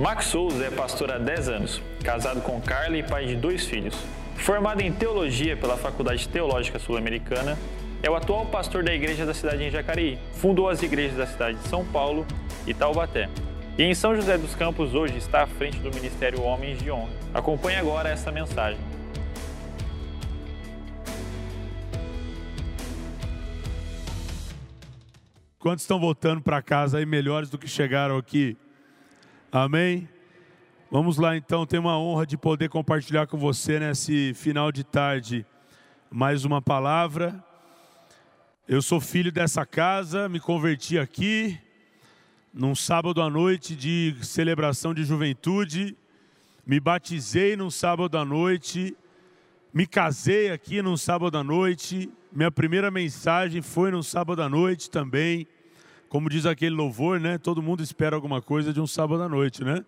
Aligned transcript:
Max 0.00 0.28
Souza 0.28 0.64
é 0.64 0.70
pastor 0.70 1.12
há 1.12 1.18
10 1.18 1.48
anos, 1.50 1.82
casado 2.02 2.40
com 2.40 2.58
Carla 2.58 2.96
e 2.96 3.02
pai 3.02 3.26
de 3.26 3.36
dois 3.36 3.66
filhos. 3.66 3.94
Formado 4.34 4.80
em 4.80 4.90
teologia 4.90 5.58
pela 5.58 5.76
Faculdade 5.76 6.26
Teológica 6.26 6.78
Sul-Americana, 6.78 7.58
é 8.02 8.08
o 8.08 8.14
atual 8.14 8.46
pastor 8.46 8.82
da 8.82 8.94
igreja 8.94 9.26
da 9.26 9.34
cidade 9.34 9.62
em 9.62 9.70
Jacareí. 9.70 10.18
Fundou 10.36 10.70
as 10.70 10.82
igrejas 10.82 11.18
da 11.18 11.26
cidade 11.26 11.58
de 11.58 11.68
São 11.68 11.84
Paulo 11.84 12.26
e 12.66 12.72
Taubaté. 12.72 13.28
E 13.76 13.82
em 13.82 13.94
São 13.94 14.16
José 14.16 14.38
dos 14.38 14.54
Campos 14.54 14.94
hoje 14.94 15.18
está 15.18 15.42
à 15.42 15.46
frente 15.46 15.78
do 15.80 15.94
Ministério 15.94 16.40
Homens 16.40 16.78
de 16.78 16.90
Honra. 16.90 17.10
Acompanhe 17.34 17.76
agora 17.76 18.08
essa 18.08 18.32
mensagem. 18.32 18.80
Quantos 25.58 25.84
estão 25.84 26.00
voltando 26.00 26.40
para 26.40 26.62
casa 26.62 26.96
aí 26.96 27.04
melhores 27.04 27.50
do 27.50 27.58
que 27.58 27.68
chegaram 27.68 28.16
aqui? 28.16 28.56
Amém? 29.52 30.08
Vamos 30.92 31.18
lá 31.18 31.36
então, 31.36 31.66
tenho 31.66 31.82
uma 31.82 31.98
honra 31.98 32.24
de 32.24 32.36
poder 32.36 32.68
compartilhar 32.68 33.26
com 33.26 33.36
você 33.36 33.80
nesse 33.80 34.32
final 34.32 34.70
de 34.70 34.84
tarde 34.84 35.44
mais 36.08 36.44
uma 36.44 36.62
palavra. 36.62 37.44
Eu 38.68 38.80
sou 38.80 39.00
filho 39.00 39.32
dessa 39.32 39.66
casa, 39.66 40.28
me 40.28 40.38
converti 40.38 41.00
aqui 41.00 41.58
num 42.54 42.76
sábado 42.76 43.20
à 43.20 43.28
noite 43.28 43.74
de 43.74 44.14
celebração 44.22 44.94
de 44.94 45.02
juventude, 45.02 45.96
me 46.64 46.78
batizei 46.78 47.56
num 47.56 47.70
sábado 47.70 48.16
à 48.16 48.24
noite, 48.24 48.96
me 49.74 49.84
casei 49.84 50.52
aqui 50.52 50.80
num 50.80 50.96
sábado 50.96 51.36
à 51.36 51.42
noite, 51.42 52.08
minha 52.32 52.52
primeira 52.52 52.88
mensagem 52.88 53.60
foi 53.62 53.90
num 53.90 54.02
sábado 54.02 54.42
à 54.42 54.48
noite 54.48 54.88
também. 54.88 55.48
Como 56.10 56.28
diz 56.28 56.44
aquele 56.44 56.74
louvor, 56.74 57.20
né? 57.20 57.38
Todo 57.38 57.62
mundo 57.62 57.84
espera 57.84 58.16
alguma 58.16 58.42
coisa 58.42 58.72
de 58.72 58.80
um 58.80 58.86
sábado 58.86 59.22
à 59.22 59.28
noite, 59.28 59.62
né? 59.62 59.84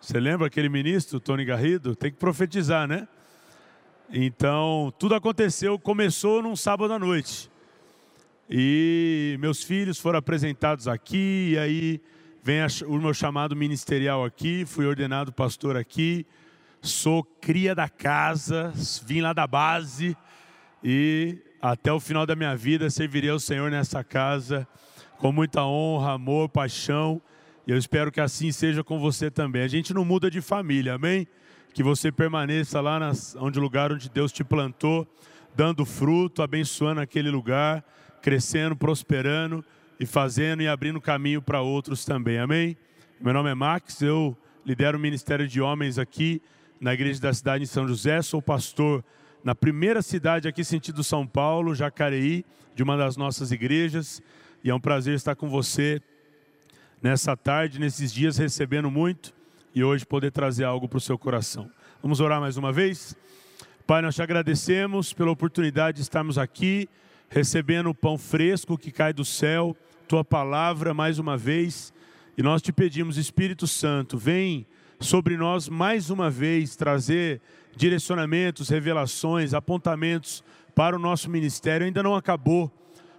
Você 0.00 0.18
lembra 0.18 0.48
aquele 0.48 0.68
ministro, 0.68 1.20
Tony 1.20 1.44
Garrido? 1.44 1.94
Tem 1.94 2.10
que 2.10 2.18
profetizar, 2.18 2.88
né? 2.88 3.06
Então, 4.12 4.92
tudo 4.98 5.14
aconteceu, 5.14 5.78
começou 5.78 6.42
num 6.42 6.56
sábado 6.56 6.92
à 6.92 6.98
noite. 6.98 7.48
E 8.50 9.36
meus 9.38 9.62
filhos 9.62 10.00
foram 10.00 10.18
apresentados 10.18 10.88
aqui, 10.88 11.52
e 11.52 11.58
aí 11.58 12.00
vem 12.42 12.58
o 12.84 12.98
meu 12.98 13.14
chamado 13.14 13.54
ministerial 13.54 14.24
aqui, 14.24 14.64
fui 14.66 14.84
ordenado 14.84 15.32
pastor 15.32 15.76
aqui, 15.76 16.26
sou 16.82 17.22
cria 17.22 17.72
da 17.72 17.88
casa, 17.88 18.72
vim 19.06 19.20
lá 19.20 19.32
da 19.32 19.46
base 19.46 20.16
e 20.82 21.38
até 21.62 21.92
o 21.92 22.00
final 22.00 22.26
da 22.26 22.34
minha 22.34 22.56
vida 22.56 22.90
servirei 22.90 23.30
ao 23.30 23.38
Senhor 23.38 23.70
nessa 23.70 24.02
casa 24.02 24.66
com 25.18 25.32
muita 25.32 25.64
honra, 25.64 26.12
amor, 26.12 26.48
paixão. 26.48 27.20
E 27.66 27.70
eu 27.70 27.76
espero 27.76 28.12
que 28.12 28.20
assim 28.20 28.52
seja 28.52 28.84
com 28.84 28.98
você 28.98 29.30
também. 29.30 29.62
A 29.62 29.68
gente 29.68 29.92
não 29.92 30.04
muda 30.04 30.30
de 30.30 30.40
família, 30.40 30.94
amém? 30.94 31.26
Que 31.74 31.82
você 31.82 32.12
permaneça 32.12 32.80
lá 32.80 32.98
nas, 32.98 33.36
onde 33.38 33.58
lugar 33.58 33.92
onde 33.92 34.08
Deus 34.08 34.32
te 34.32 34.44
plantou, 34.44 35.06
dando 35.54 35.84
fruto, 35.84 36.42
abençoando 36.42 37.00
aquele 37.00 37.30
lugar, 37.30 37.84
crescendo, 38.22 38.76
prosperando 38.76 39.64
e 39.98 40.06
fazendo 40.06 40.62
e 40.62 40.68
abrindo 40.68 41.00
caminho 41.00 41.42
para 41.42 41.60
outros 41.60 42.04
também, 42.04 42.38
amém? 42.38 42.76
Meu 43.20 43.32
nome 43.32 43.50
é 43.50 43.54
Max, 43.54 44.02
eu 44.02 44.36
lidero 44.64 44.98
o 44.98 45.00
Ministério 45.00 45.48
de 45.48 45.60
Homens 45.60 45.98
aqui 45.98 46.42
na 46.80 46.92
Igreja 46.92 47.20
da 47.20 47.32
Cidade 47.32 47.64
de 47.64 47.70
São 47.70 47.88
José, 47.88 48.20
sou 48.20 48.42
pastor 48.42 49.02
na 49.42 49.54
primeira 49.54 50.02
cidade 50.02 50.48
aqui, 50.48 50.64
sentido 50.64 51.04
São 51.04 51.26
Paulo, 51.26 51.74
Jacareí, 51.74 52.44
de 52.74 52.82
uma 52.82 52.96
das 52.96 53.16
nossas 53.16 53.52
igrejas. 53.52 54.20
E 54.66 54.68
é 54.68 54.74
um 54.74 54.80
prazer 54.80 55.14
estar 55.14 55.36
com 55.36 55.48
você 55.48 56.02
nessa 57.00 57.36
tarde, 57.36 57.78
nesses 57.78 58.12
dias, 58.12 58.36
recebendo 58.36 58.90
muito 58.90 59.32
e 59.72 59.84
hoje 59.84 60.04
poder 60.04 60.32
trazer 60.32 60.64
algo 60.64 60.88
para 60.88 60.96
o 60.96 61.00
seu 61.00 61.16
coração. 61.16 61.70
Vamos 62.02 62.18
orar 62.18 62.40
mais 62.40 62.56
uma 62.56 62.72
vez? 62.72 63.14
Pai, 63.86 64.02
nós 64.02 64.16
te 64.16 64.22
agradecemos 64.22 65.12
pela 65.12 65.30
oportunidade 65.30 65.98
de 65.98 66.02
estarmos 66.02 66.36
aqui, 66.36 66.88
recebendo 67.30 67.90
o 67.90 67.94
pão 67.94 68.18
fresco 68.18 68.76
que 68.76 68.90
cai 68.90 69.12
do 69.12 69.24
céu, 69.24 69.76
tua 70.08 70.24
palavra 70.24 70.92
mais 70.92 71.20
uma 71.20 71.36
vez. 71.36 71.94
E 72.36 72.42
nós 72.42 72.60
te 72.60 72.72
pedimos, 72.72 73.18
Espírito 73.18 73.68
Santo, 73.68 74.18
vem 74.18 74.66
sobre 74.98 75.36
nós 75.36 75.68
mais 75.68 76.10
uma 76.10 76.28
vez 76.28 76.74
trazer 76.74 77.40
direcionamentos, 77.76 78.68
revelações, 78.68 79.54
apontamentos 79.54 80.42
para 80.74 80.96
o 80.96 80.98
nosso 80.98 81.30
ministério. 81.30 81.86
Ainda 81.86 82.02
não 82.02 82.16
acabou 82.16 82.68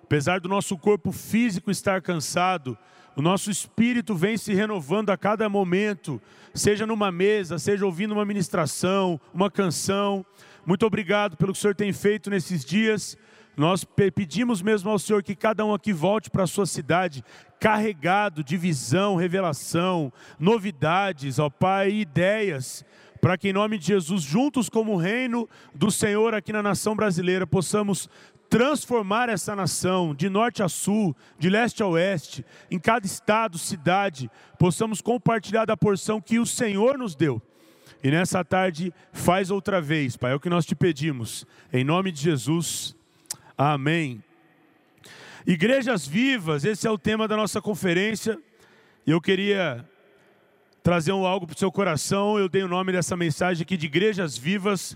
Apesar 0.08 0.40
do 0.40 0.48
nosso 0.48 0.78
corpo 0.78 1.12
físico 1.12 1.70
estar 1.70 2.02
cansado, 2.02 2.78
o 3.14 3.22
nosso 3.22 3.52
espírito 3.52 4.16
vem 4.16 4.38
se 4.38 4.54
renovando 4.54 5.10
a 5.10 5.18
cada 5.18 5.50
momento, 5.50 6.22
seja 6.54 6.88
numa 6.88 7.12
mesa, 7.12 7.60
seja 7.60 7.86
ouvindo 7.86 8.14
uma 8.14 8.24
ministração, 8.24 9.20
uma 9.34 9.52
canção. 9.52 10.26
Muito 10.66 10.86
obrigado 10.86 11.36
pelo 11.36 11.52
que 11.52 11.60
o 11.60 11.62
Senhor 11.62 11.76
tem 11.76 11.92
feito 11.92 12.30
nesses 12.30 12.64
dias. 12.64 13.18
Nós 13.58 13.84
pedimos 13.84 14.62
mesmo 14.62 14.90
ao 14.90 14.98
Senhor 14.98 15.22
que 15.22 15.36
cada 15.36 15.66
um 15.66 15.74
aqui 15.74 15.92
volte 15.92 16.30
para 16.30 16.44
a 16.44 16.48
sua 16.48 16.66
cidade 16.66 17.22
carregado 17.60 18.42
de 18.46 18.56
visão, 18.56 19.18
revelação, 19.18 20.14
novidades, 20.40 21.38
ó 21.38 21.50
Pai, 21.50 21.92
ideias, 21.92 22.86
para 23.20 23.38
que 23.38 23.50
em 23.50 23.54
nome 23.54 23.78
de 23.78 23.88
Jesus, 23.88 24.24
juntos 24.24 24.70
como 24.70 24.96
reino 24.96 25.50
do 25.76 25.92
Senhor 25.92 26.34
aqui 26.34 26.54
na 26.54 26.64
nação 26.64 26.96
brasileira, 26.96 27.46
possamos 27.46 28.10
transformar 28.50 29.30
essa 29.30 29.56
nação 29.56 30.16
de 30.16 30.30
norte 30.30 30.64
a 30.64 30.70
sul, 30.70 31.16
de 31.38 31.50
leste 31.50 31.84
a 31.84 31.88
oeste, 31.88 32.46
em 32.72 32.80
cada 32.80 33.06
estado, 33.06 33.58
cidade, 33.58 34.30
possamos 34.58 35.02
compartilhar 35.02 35.66
da 35.66 35.76
porção 35.76 36.22
que 36.22 36.40
o 36.40 36.46
Senhor 36.46 36.98
nos 36.98 37.16
deu. 37.16 37.42
E 38.04 38.12
nessa 38.12 38.44
tarde, 38.44 38.94
faz 39.12 39.52
outra 39.52 39.82
vez, 39.82 40.16
Pai, 40.16 40.32
é 40.32 40.36
o 40.36 40.40
que 40.40 40.50
nós 40.50 40.66
te 40.66 40.76
pedimos, 40.76 41.46
em 41.74 41.84
nome 41.84 42.12
de 42.12 42.22
Jesus, 42.22 42.96
amém. 43.58 44.24
Igrejas 45.46 46.06
vivas, 46.06 46.64
esse 46.64 46.88
é 46.88 46.92
o 46.92 46.98
tema 46.98 47.28
da 47.28 47.36
nossa 47.36 47.62
conferência, 47.62 48.38
e 49.06 49.12
eu 49.12 49.20
queria 49.20 49.88
trazer 50.84 51.12
um 51.12 51.26
algo 51.26 51.46
para 51.46 51.56
o 51.56 51.60
seu 51.60 51.72
coração, 51.72 52.40
eu 52.40 52.48
dei 52.48 52.64
o 52.64 52.68
nome 52.68 52.92
dessa 52.92 53.18
mensagem 53.18 53.64
aqui 53.64 53.76
de 53.76 53.88
Igrejas 53.88 54.38
Vivas, 54.38 54.96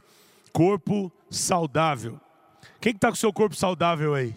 Corpo 0.53 1.11
Saudável. 1.29 2.19
Quem 2.81 2.93
está 2.93 3.09
com 3.09 3.13
o 3.13 3.17
seu 3.17 3.31
corpo 3.31 3.55
saudável 3.55 4.15
aí? 4.15 4.33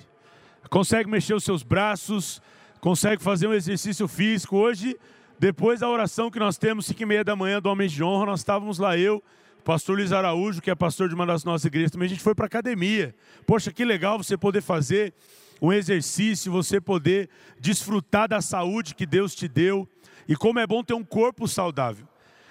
Consegue 0.68 1.08
mexer 1.08 1.32
os 1.32 1.44
seus 1.44 1.62
braços? 1.62 2.42
Consegue 2.78 3.22
fazer 3.22 3.46
um 3.46 3.54
exercício 3.54 4.06
físico? 4.06 4.58
Hoje, 4.58 4.98
depois 5.38 5.80
da 5.80 5.88
oração 5.88 6.30
que 6.30 6.38
nós 6.38 6.58
temos, 6.58 6.84
5 6.84 7.02
e 7.02 7.06
meia 7.06 7.24
da 7.24 7.34
manhã 7.34 7.58
do 7.58 7.70
Homem 7.70 7.88
de 7.88 8.04
Honra, 8.04 8.26
nós 8.26 8.40
estávamos 8.40 8.78
lá, 8.78 8.98
eu, 8.98 9.24
pastor 9.64 9.96
Luiz 9.96 10.12
Araújo, 10.12 10.60
que 10.60 10.70
é 10.70 10.74
pastor 10.74 11.08
de 11.08 11.14
uma 11.14 11.24
das 11.24 11.42
nossas 11.42 11.64
igrejas, 11.64 11.90
também 11.90 12.04
a 12.04 12.10
gente 12.10 12.22
foi 12.22 12.34
para 12.34 12.44
academia. 12.44 13.14
Poxa, 13.46 13.72
que 13.72 13.82
legal 13.82 14.18
você 14.18 14.36
poder 14.36 14.60
fazer 14.60 15.14
um 15.62 15.72
exercício, 15.72 16.52
você 16.52 16.78
poder 16.78 17.30
desfrutar 17.58 18.28
da 18.28 18.42
saúde 18.42 18.94
que 18.94 19.06
Deus 19.06 19.34
te 19.34 19.48
deu. 19.48 19.88
E 20.28 20.36
como 20.36 20.58
é 20.58 20.66
bom 20.66 20.84
ter 20.84 20.92
um 20.92 21.02
corpo 21.02 21.48
saudável. 21.48 22.06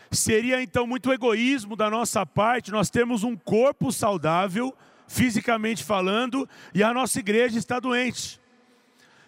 Seria 0.10 0.60
então 0.60 0.88
muito 0.88 1.14
egoísmo 1.14 1.76
da 1.76 1.88
nossa 1.88 2.26
parte 2.26 2.72
nós 2.72 2.90
termos 2.90 3.24
um 3.24 3.36
corpo 3.36 3.92
saudável 3.92 4.76
fisicamente 5.08 5.84
falando, 5.84 6.48
e 6.74 6.84
a 6.84 6.94
nossa 6.94 7.20
igreja 7.20 7.58
está 7.58 7.80
doente. 7.80 8.42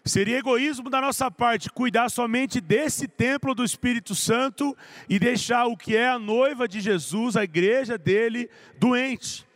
Seria 0.05 0.37
egoísmo 0.37 0.87
da 0.87 1.01
nossa 1.01 1.31
parte 1.31 1.67
cuidar 1.67 2.09
somente 2.09 2.61
desse 2.61 3.07
templo 3.07 3.55
do 3.55 3.63
Espírito 3.63 4.13
Santo 4.13 4.77
e 5.09 5.17
deixar 5.17 5.65
o 5.65 5.75
que 5.75 5.95
é 5.95 6.07
a 6.07 6.19
noiva 6.19 6.67
de 6.67 6.79
Jesus, 6.79 7.35
a 7.35 7.43
igreja 7.43 7.97
dele, 7.97 8.47
doente. 8.77 9.47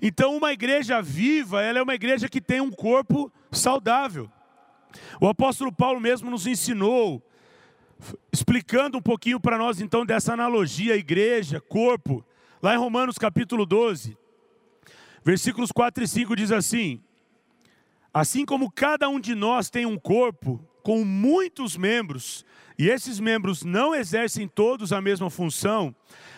Então, 0.00 0.36
uma 0.36 0.52
igreja 0.52 1.00
viva, 1.00 1.62
ela 1.62 1.78
é 1.78 1.82
uma 1.82 1.94
igreja 1.94 2.28
que 2.28 2.38
tem 2.40 2.60
um 2.60 2.70
corpo 2.70 3.32
saudável. 3.50 4.30
O 5.18 5.26
apóstolo 5.26 5.72
Paulo 5.72 5.98
mesmo 5.98 6.30
nos 6.30 6.46
ensinou, 6.46 7.22
explicando 8.30 8.98
um 8.98 9.02
pouquinho 9.02 9.40
para 9.40 9.56
nós 9.56 9.80
então 9.80 10.04
dessa 10.04 10.34
analogia 10.34 10.96
igreja, 10.96 11.62
corpo, 11.62 12.22
lá 12.62 12.74
em 12.74 12.78
Romanos 12.78 13.16
capítulo 13.16 13.64
12. 13.64 14.16
Versículos 15.24 15.72
4 15.72 16.04
e 16.04 16.08
5 16.08 16.36
diz 16.36 16.52
assim: 16.52 17.00
Assim 18.12 18.44
como 18.44 18.70
cada 18.70 19.08
um 19.08 19.20
de 19.20 19.34
nós 19.34 19.70
tem 19.70 19.86
um 19.86 19.98
corpo 19.98 20.60
com 20.82 21.04
muitos 21.04 21.76
membros, 21.76 22.44
e 22.78 22.88
esses 22.88 23.20
membros 23.20 23.62
não 23.62 23.94
exercem 23.94 24.48
todos 24.48 24.92
a 24.92 25.00
mesma 25.00 25.28
função, 25.28 25.94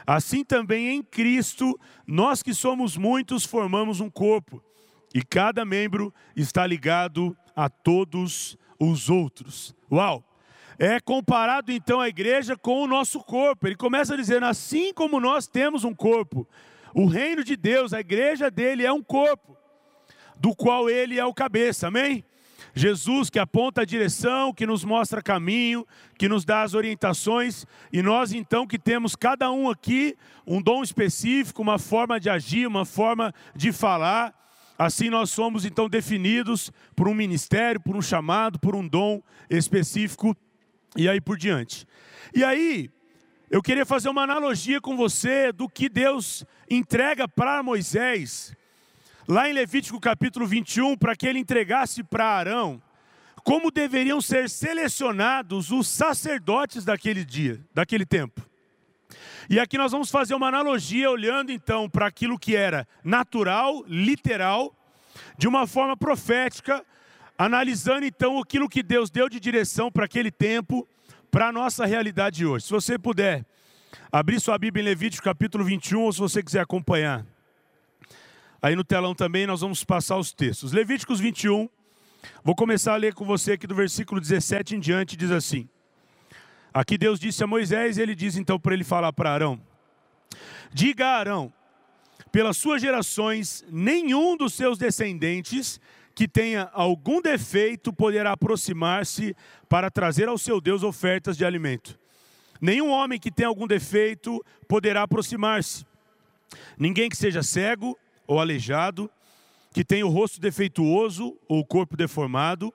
assim 0.06 0.44
também 0.44 0.88
em 0.88 1.03
Cristo, 1.03 1.79
nós 2.06 2.43
que 2.43 2.53
somos 2.53 2.97
muitos 2.97 3.44
formamos 3.44 4.00
um 4.00 4.11
corpo, 4.11 4.62
e 5.15 5.23
cada 5.23 5.65
membro 5.65 6.12
está 6.35 6.67
ligado 6.67 7.37
a 7.55 7.69
todos 7.69 8.56
os 8.79 9.09
outros. 9.09 9.75
Uau! 9.91 10.25
É 10.79 10.99
comparado 10.99 11.71
então 11.71 12.00
a 12.00 12.09
igreja 12.09 12.56
com 12.56 12.82
o 12.82 12.87
nosso 12.87 13.21
corpo. 13.21 13.67
Ele 13.67 13.77
começa 13.77 14.17
dizendo: 14.17 14.47
assim 14.47 14.94
como 14.94 15.21
nós 15.21 15.47
temos 15.47 15.85
um 15.85 15.94
corpo, 15.94 16.49
o 16.95 17.07
reino 17.07 17.45
de 17.45 17.57
Deus, 17.57 17.93
a 17.93 18.01
igreja 18.01 18.51
dele 18.51 18.85
é 18.85 18.93
um 18.93 19.03
corpo, 19.03 19.57
do 20.37 20.55
qual 20.55 20.89
ele 20.89 21.19
é 21.19 21.25
o 21.25 21.35
cabeça, 21.35 21.89
amém? 21.89 22.25
Jesus 22.75 23.29
que 23.31 23.39
aponta 23.39 23.83
a 23.83 23.85
direção, 23.85 24.53
que 24.53 24.67
nos 24.67 24.85
mostra 24.85 25.23
caminho, 25.23 25.87
que 26.17 26.29
nos 26.29 26.45
dá 26.45 26.63
as 26.63 26.75
orientações, 26.75 27.67
e 27.93 28.03
nós 28.03 28.33
então 28.33 28.67
que 28.67 28.79
temos 28.79 29.17
cada 29.17 29.51
um 29.51 29.69
aqui 29.69 30.17
um 30.47 30.63
dom 30.63 30.83
específico, 30.83 31.63
uma 31.63 31.79
forma 31.79 32.19
de 32.19 32.31
agir, 32.31 32.67
uma 32.67 32.85
forma 32.85 33.35
de 33.55 33.73
falar. 33.73 34.35
Assim 34.79 35.11
nós 35.11 35.31
somos 35.31 35.65
então 35.65 35.89
definidos 35.89 36.73
por 36.97 37.09
um 37.09 37.15
ministério, 37.15 37.81
por 37.81 37.97
um 37.97 38.03
chamado, 38.03 38.59
por 38.59 38.75
um 38.75 38.87
dom 38.87 39.23
específico 39.49 40.35
e 40.97 41.09
aí 41.09 41.21
por 41.21 41.37
diante. 41.37 41.87
E 42.35 42.43
aí, 42.43 42.89
eu 43.50 43.61
queria 43.61 43.85
fazer 43.85 44.08
uma 44.08 44.23
analogia 44.23 44.81
com 44.81 44.97
você 44.97 45.50
do 45.50 45.69
que 45.69 45.88
Deus 45.88 46.44
entrega 46.70 47.26
para 47.26 47.64
Moisés 47.64 48.55
lá 49.26 49.50
em 49.50 49.52
Levítico 49.52 49.99
capítulo 50.00 50.47
21, 50.47 50.97
para 50.97 51.17
que 51.17 51.26
ele 51.26 51.41
entregasse 51.41 52.05
para 52.05 52.25
Arão 52.26 52.81
como 53.43 53.70
deveriam 53.70 54.20
ser 54.20 54.49
selecionados 54.49 55.73
os 55.73 55.88
sacerdotes 55.88 56.85
daquele 56.85 57.25
dia, 57.25 57.61
daquele 57.75 58.06
tempo. 58.06 58.41
E 59.49 59.58
aqui 59.58 59.76
nós 59.76 59.91
vamos 59.91 60.11
fazer 60.11 60.35
uma 60.35 60.46
analogia 60.46 61.11
olhando 61.11 61.50
então 61.50 61.91
para 61.91 62.06
aquilo 62.06 62.38
que 62.38 62.55
era 62.55 62.87
natural, 63.03 63.82
literal, 63.88 64.73
de 65.37 65.49
uma 65.49 65.67
forma 65.67 65.96
profética, 65.96 66.85
analisando 67.37 68.05
então 68.05 68.38
aquilo 68.38 68.69
que 68.69 68.82
Deus 68.82 69.11
deu 69.11 69.29
de 69.29 69.41
direção 69.41 69.91
para 69.91 70.05
aquele 70.05 70.31
tempo, 70.31 70.87
para 71.31 71.49
a 71.49 71.53
nossa 71.53 71.87
realidade 71.87 72.44
hoje. 72.44 72.67
Se 72.67 72.71
você 72.71 72.99
puder 72.99 73.44
abrir 74.11 74.41
sua 74.41 74.59
Bíblia 74.59 74.82
em 74.82 74.87
Levítico 74.87 75.25
capítulo 75.25 75.65
21, 75.65 76.00
ou 76.00 76.12
se 76.12 76.19
você 76.19 76.43
quiser 76.43 76.61
acompanhar 76.61 77.25
Aí 78.62 78.77
no 78.77 78.85
telão 78.85 79.15
também 79.15 79.47
nós 79.47 79.62
vamos 79.62 79.82
passar 79.85 80.19
os 80.19 80.32
textos. 80.35 80.73
Levíticos 80.73 81.19
21, 81.19 81.67
vou 82.44 82.55
começar 82.55 82.93
a 82.93 82.97
ler 82.97 83.15
com 83.15 83.25
você 83.25 83.53
aqui 83.53 83.67
do 83.67 83.75
versículo 83.75 84.21
17 84.21 84.77
em 84.77 84.81
diante, 84.81 85.17
diz 85.17 85.31
assim: 85.31 85.67
Aqui 86.73 86.99
Deus 86.99 87.19
disse 87.19 87.43
a 87.43 87.47
Moisés, 87.47 87.97
e 87.97 88.03
ele 88.03 88.15
diz 88.15 88.37
então 88.37 88.61
para 88.61 88.75
ele 88.75 88.85
falar 88.85 89.15
para 89.15 89.32
Arão: 89.32 89.59
Diga 90.71 91.06
a 91.06 91.17
Arão, 91.17 91.50
pelas 92.31 92.59
suas 92.59 92.82
gerações, 92.82 93.65
nenhum 93.71 94.37
dos 94.37 94.53
seus 94.53 94.77
descendentes 94.77 95.81
que 96.15 96.29
tenha 96.29 96.69
algum 96.73 97.21
defeito 97.21 97.93
poderá 97.93 98.33
aproximar-se 98.33 99.35
para 99.69 99.91
trazer 99.91 100.29
ao 100.29 100.39
seu 100.39 100.61
Deus 100.61 100.83
ofertas 100.83 101.37
de 101.37 101.45
alimento. 101.45 101.99
Nenhum 102.61 102.91
homem 102.91 103.19
que 103.19 103.31
tenha 103.31 103.49
algum 103.49 103.67
defeito 103.67 104.45
poderá 104.69 105.03
aproximar-se. 105.03 105.87
Ninguém 106.79 107.09
que 107.09 107.17
seja 107.17 107.43
cego, 107.43 107.97
ou 108.27 108.39
aleijado, 108.39 109.11
que 109.73 109.85
tem 109.85 110.03
o 110.03 110.09
rosto 110.09 110.41
defeituoso 110.41 111.37
ou 111.49 111.61
o 111.61 111.65
corpo 111.65 111.97
deformado, 111.97 112.73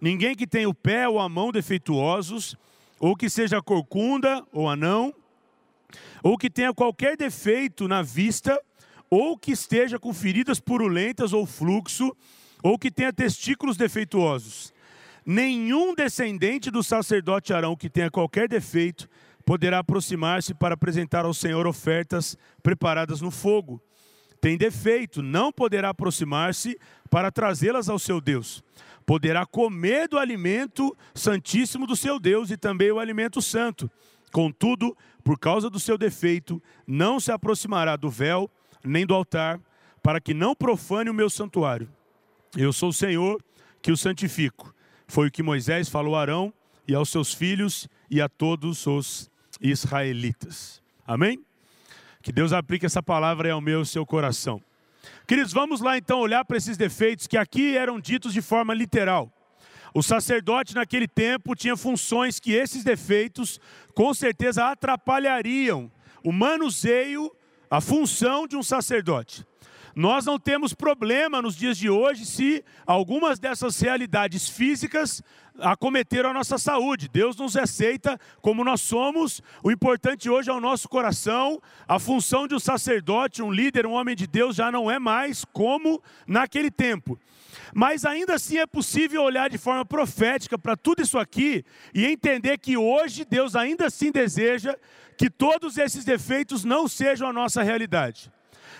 ninguém 0.00 0.34
que 0.34 0.46
tenha 0.46 0.68
o 0.68 0.74
pé 0.74 1.08
ou 1.08 1.18
a 1.18 1.28
mão 1.28 1.50
defeituosos, 1.50 2.56
ou 3.00 3.16
que 3.16 3.28
seja 3.28 3.60
corcunda 3.60 4.44
ou 4.52 4.68
anão, 4.68 5.12
ou 6.22 6.38
que 6.38 6.48
tenha 6.48 6.72
qualquer 6.72 7.16
defeito 7.16 7.88
na 7.88 8.02
vista, 8.02 8.58
ou 9.10 9.36
que 9.36 9.52
esteja 9.52 9.98
com 9.98 10.12
feridas 10.12 10.58
purulentas 10.58 11.32
ou 11.32 11.44
fluxo, 11.44 12.16
ou 12.64 12.76
que 12.76 12.90
tenha 12.90 13.12
testículos 13.12 13.76
defeituosos. 13.76 14.74
Nenhum 15.24 15.94
descendente 15.94 16.68
do 16.68 16.82
sacerdote 16.82 17.52
Arão 17.52 17.76
que 17.76 17.88
tenha 17.88 18.10
qualquer 18.10 18.48
defeito 18.48 19.08
poderá 19.46 19.78
aproximar-se 19.78 20.52
para 20.52 20.74
apresentar 20.74 21.24
ao 21.24 21.32
Senhor 21.32 21.64
ofertas 21.64 22.36
preparadas 22.60 23.20
no 23.20 23.30
fogo 23.30 23.80
tem 24.44 24.58
defeito, 24.58 25.22
não 25.22 25.50
poderá 25.50 25.88
aproximar-se 25.88 26.78
para 27.10 27.32
trazê-las 27.32 27.88
ao 27.88 27.98
seu 27.98 28.20
Deus. 28.20 28.62
Poderá 29.06 29.46
comer 29.46 30.06
do 30.06 30.18
alimento 30.18 30.94
santíssimo 31.14 31.86
do 31.86 31.96
seu 31.96 32.20
Deus 32.20 32.50
e 32.50 32.56
também 32.58 32.92
o 32.92 32.98
alimento 32.98 33.40
santo. 33.40 33.90
Contudo, 34.30 34.94
por 35.24 35.38
causa 35.38 35.70
do 35.70 35.80
seu 35.80 35.96
defeito, 35.96 36.62
não 36.86 37.18
se 37.18 37.32
aproximará 37.32 37.96
do 37.96 38.10
véu 38.10 38.50
nem 38.84 39.06
do 39.06 39.14
altar, 39.14 39.58
para 40.02 40.20
que 40.20 40.34
não 40.34 40.54
profane 40.54 41.08
o 41.08 41.14
meu 41.14 41.30
santuário. 41.30 41.88
Eu 42.56 42.72
sou 42.72 42.90
o 42.90 42.92
Senhor 42.92 43.42
que 43.82 43.90
o 43.90 43.96
santifico. 43.96 44.74
Foi 45.08 45.28
o 45.28 45.30
que 45.30 45.42
Moisés 45.42 45.88
falou 45.88 46.14
a 46.14 46.20
Arão 46.20 46.54
e 46.86 46.94
aos 46.94 47.08
seus 47.08 47.34
filhos 47.34 47.88
e 48.10 48.20
a 48.20 48.28
todos 48.28 48.86
os 48.86 49.30
israelitas. 49.60 50.80
Amém? 51.06 51.44
Que 52.22 52.32
Deus 52.32 52.52
aplique 52.52 52.86
essa 52.86 53.02
palavra 53.02 53.52
ao 53.52 53.60
meu 53.60 53.78
e 53.78 53.80
ao 53.80 53.84
seu 53.84 54.06
coração. 54.06 54.62
Queridos, 55.26 55.52
vamos 55.52 55.80
lá 55.80 55.98
então 55.98 56.20
olhar 56.20 56.44
para 56.44 56.56
esses 56.56 56.76
defeitos 56.76 57.26
que 57.26 57.36
aqui 57.36 57.76
eram 57.76 57.98
ditos 57.98 58.32
de 58.32 58.40
forma 58.40 58.72
literal. 58.72 59.30
O 59.92 60.02
sacerdote 60.02 60.74
naquele 60.74 61.08
tempo 61.08 61.54
tinha 61.54 61.76
funções 61.76 62.38
que 62.40 62.52
esses 62.52 62.84
defeitos 62.84 63.60
com 63.94 64.14
certeza 64.14 64.70
atrapalhariam 64.70 65.90
o 66.24 66.32
manuseio, 66.32 67.30
a 67.70 67.80
função 67.80 68.46
de 68.46 68.56
um 68.56 68.62
sacerdote. 68.62 69.44
Nós 69.94 70.26
não 70.26 70.38
temos 70.38 70.74
problema 70.74 71.40
nos 71.40 71.54
dias 71.54 71.78
de 71.78 71.88
hoje 71.88 72.26
se 72.26 72.64
algumas 72.84 73.38
dessas 73.38 73.78
realidades 73.78 74.48
físicas 74.48 75.22
acometeram 75.60 76.30
a 76.30 76.32
nossa 76.32 76.58
saúde. 76.58 77.08
Deus 77.08 77.36
nos 77.36 77.56
aceita 77.56 78.18
como 78.40 78.64
nós 78.64 78.80
somos. 78.80 79.40
O 79.62 79.70
importante 79.70 80.28
hoje 80.28 80.50
é 80.50 80.52
o 80.52 80.60
nosso 80.60 80.88
coração. 80.88 81.62
A 81.86 82.00
função 82.00 82.48
de 82.48 82.56
um 82.56 82.58
sacerdote, 82.58 83.40
um 83.40 83.52
líder, 83.52 83.86
um 83.86 83.92
homem 83.92 84.16
de 84.16 84.26
Deus 84.26 84.56
já 84.56 84.72
não 84.72 84.90
é 84.90 84.98
mais 84.98 85.44
como 85.44 86.02
naquele 86.26 86.72
tempo. 86.72 87.16
Mas 87.72 88.04
ainda 88.04 88.34
assim 88.34 88.58
é 88.58 88.66
possível 88.66 89.22
olhar 89.22 89.48
de 89.48 89.58
forma 89.58 89.84
profética 89.84 90.58
para 90.58 90.76
tudo 90.76 91.02
isso 91.02 91.18
aqui 91.18 91.64
e 91.94 92.04
entender 92.04 92.58
que 92.58 92.76
hoje 92.76 93.24
Deus 93.24 93.54
ainda 93.54 93.86
assim 93.86 94.10
deseja 94.10 94.74
que 95.16 95.30
todos 95.30 95.78
esses 95.78 96.04
defeitos 96.04 96.64
não 96.64 96.88
sejam 96.88 97.28
a 97.28 97.32
nossa 97.32 97.62
realidade. 97.62 98.32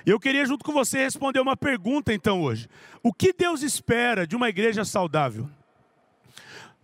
Eu 0.07 0.21
queria, 0.21 0.45
junto 0.45 0.65
com 0.65 0.73
você, 0.73 0.99
responder 0.99 1.41
uma 1.41 1.57
pergunta 1.57 2.13
então 2.13 2.43
hoje: 2.43 2.69
O 3.03 3.13
que 3.13 3.33
Deus 3.33 3.63
espera 3.63 4.27
de 4.27 4.37
uma 4.37 4.49
igreja 4.49 4.85
saudável? 4.85 5.49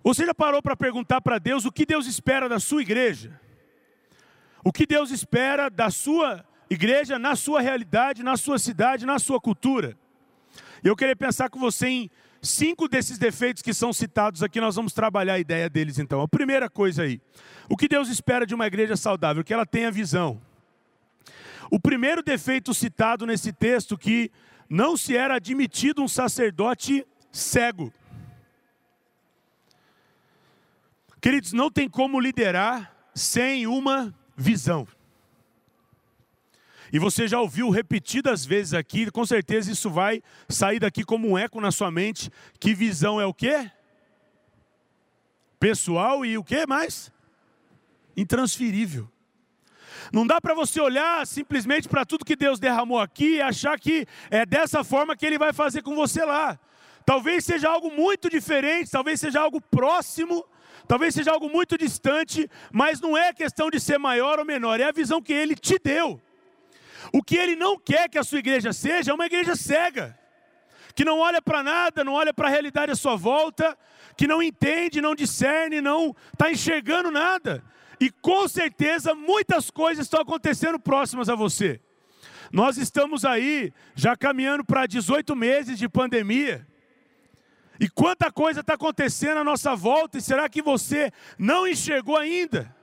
Você 0.02 0.25
já 0.25 0.34
parou 0.34 0.62
para 0.62 0.75
perguntar 0.75 1.20
para 1.20 1.38
Deus 1.38 1.67
o 1.67 1.72
que 1.72 1.84
Deus 1.84 2.06
espera 2.06 2.49
da 2.49 2.58
sua 2.58 2.81
igreja? 2.81 3.38
O 4.64 4.72
que 4.72 4.87
Deus 4.87 5.11
espera 5.11 5.69
da 5.69 5.90
sua 5.90 6.44
igreja, 6.70 7.19
na 7.19 7.37
sua 7.37 7.61
realidade, 7.61 8.22
na 8.22 8.37
sua 8.37 8.58
cidade, 8.58 9.05
na 9.05 9.19
sua 9.19 9.38
cultura? 9.38 9.96
Eu 10.82 10.96
queria 10.96 11.16
pensar 11.16 11.50
com 11.50 11.58
você 11.58 11.88
em 11.88 12.11
cinco 12.40 12.88
desses 12.88 13.19
defeitos 13.19 13.62
que 13.62 13.75
são 13.75 13.93
citados 13.93 14.43
aqui, 14.43 14.61
nós 14.61 14.76
vamos 14.76 14.94
trabalhar 14.94 15.34
a 15.34 15.38
ideia 15.38 15.69
deles 15.69 15.99
então. 15.99 16.23
A 16.23 16.28
primeira 16.28 16.70
coisa 16.70 17.02
aí, 17.02 17.20
o 17.69 17.76
que 17.76 17.87
Deus 17.87 18.08
espera 18.08 18.46
de 18.46 18.55
uma 18.55 18.66
igreja 18.66 18.97
saudável? 18.97 19.44
Que 19.44 19.52
ela 19.52 19.66
tenha 19.66 19.90
visão. 19.90 20.40
O 21.70 21.78
primeiro 21.78 22.22
defeito 22.22 22.74
citado 22.74 23.24
nesse 23.24 23.52
texto 23.52 23.96
que 23.96 24.30
não 24.68 24.96
se 24.96 25.16
era 25.16 25.36
admitido 25.36 26.02
um 26.02 26.08
sacerdote 26.08 27.06
cego. 27.30 27.92
Queridos, 31.20 31.52
não 31.52 31.70
tem 31.70 31.88
como 31.88 32.18
liderar 32.18 32.92
sem 33.14 33.66
uma 33.66 34.12
visão. 34.36 34.86
E 36.92 36.98
você 36.98 37.28
já 37.28 37.40
ouviu 37.40 37.70
repetidas 37.70 38.44
vezes 38.44 38.74
aqui, 38.74 39.08
com 39.12 39.24
certeza 39.24 39.70
isso 39.70 39.88
vai 39.88 40.22
sair 40.48 40.80
daqui 40.80 41.04
como 41.04 41.28
um 41.28 41.38
eco 41.38 41.60
na 41.60 41.70
sua 41.70 41.90
mente, 41.90 42.30
que 42.58 42.74
visão 42.74 43.20
é 43.20 43.26
o 43.26 43.34
quê? 43.34 43.70
Pessoal 45.60 46.24
e 46.26 46.36
o 46.36 46.42
que 46.42 46.66
mais? 46.66 47.12
Intransferível. 48.16 49.08
Não 50.12 50.26
dá 50.26 50.40
para 50.40 50.54
você 50.54 50.80
olhar 50.80 51.26
simplesmente 51.26 51.88
para 51.88 52.04
tudo 52.04 52.25
que 52.25 52.37
Deus 52.37 52.59
derramou 52.59 52.99
aqui 52.99 53.37
e 53.37 53.40
achar 53.40 53.78
que 53.78 54.07
é 54.30 54.45
dessa 54.47 54.83
forma 54.83 55.16
que 55.16 55.26
Ele 55.26 55.38
vai 55.38 55.52
fazer 55.52 55.83
com 55.83 55.95
você 55.95 56.25
lá. 56.25 56.59
Talvez 57.04 57.45
seja 57.45 57.69
algo 57.69 57.90
muito 57.90 58.28
diferente, 58.28 58.90
talvez 58.90 59.21
seja 59.21 59.40
algo 59.40 59.61
próximo, 59.61 60.45
Talvez 60.90 61.14
seja 61.14 61.30
algo 61.30 61.49
muito 61.49 61.78
distante, 61.78 62.50
mas 62.73 63.00
não 63.00 63.16
é 63.16 63.33
questão 63.33 63.71
de 63.71 63.78
ser 63.78 63.97
maior 63.97 64.40
ou 64.40 64.45
menor, 64.45 64.80
é 64.80 64.85
a 64.85 64.90
visão 64.90 65.23
que 65.23 65.33
ele 65.33 65.54
te 65.54 65.78
deu. 65.78 66.21
O 67.12 67.23
que 67.23 67.37
ele 67.37 67.54
não 67.54 67.78
quer 67.78 68.09
que 68.09 68.19
a 68.19 68.25
sua 68.25 68.40
igreja 68.40 68.73
seja 68.73 69.12
é 69.12 69.14
uma 69.14 69.26
igreja 69.26 69.54
cega, 69.54 70.19
que 70.92 71.04
não 71.04 71.21
olha 71.21 71.40
para 71.40 71.62
nada, 71.62 72.02
não 72.02 72.14
olha 72.14 72.35
para 72.35 72.49
a 72.49 72.50
realidade 72.50 72.90
à 72.90 72.97
sua 72.97 73.14
volta, 73.14 73.78
que 74.16 74.26
não 74.26 74.42
entende, 74.42 75.00
não 75.00 75.14
discerne, 75.14 75.80
não 75.80 76.14
está 76.33 76.50
enxergando 76.50 77.09
nada. 77.09 77.62
E 78.00 78.11
com 78.11 78.49
certeza 78.49 79.14
muitas 79.14 79.71
coisas 79.71 80.07
estão 80.07 80.23
acontecendo 80.23 80.80
próximas 80.80 81.28
a 81.28 81.35
você. 81.35 81.80
Nós 82.50 82.78
estamos 82.78 83.25
aí 83.25 83.73
já 83.95 84.16
caminhando 84.16 84.64
para 84.64 84.87
18 84.87 85.37
meses 85.37 85.78
de 85.78 85.88
pandemia. 85.88 86.66
E 87.78 87.88
quanta 87.88 88.33
coisa 88.33 88.61
está 88.61 88.75
acontecendo 88.75 89.38
à 89.38 89.45
nossa 89.45 89.75
volta, 89.75 90.19
e 90.19 90.21
será 90.21 90.49
que 90.49 90.61
você 90.61 91.12
não 91.38 91.66
enxergou 91.66 92.16
ainda? 92.16 92.75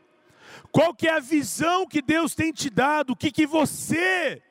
Qual 0.71 0.93
que 0.93 1.07
é 1.07 1.13
a 1.13 1.19
visão 1.19 1.87
que 1.87 2.01
Deus 2.01 2.33
tem 2.33 2.51
te 2.51 2.69
dado? 2.69 3.11
O 3.11 3.15
que, 3.15 3.31
que 3.31 3.45
você 3.45 4.41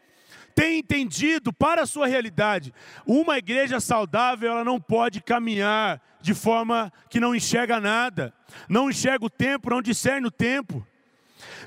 tem 0.56 0.78
entendido 0.78 1.52
para 1.52 1.82
a 1.82 1.86
sua 1.86 2.06
realidade. 2.06 2.72
Uma 3.06 3.36
igreja 3.36 3.78
saudável, 3.78 4.50
ela 4.50 4.64
não 4.64 4.80
pode 4.80 5.20
caminhar 5.20 6.00
de 6.22 6.32
forma 6.32 6.90
que 7.10 7.20
não 7.20 7.34
enxerga 7.34 7.78
nada, 7.78 8.32
não 8.66 8.88
enxerga 8.88 9.26
o 9.26 9.30
tempo, 9.30 9.68
não 9.68 9.82
discerne 9.82 10.26
o 10.26 10.30
tempo. 10.30 10.84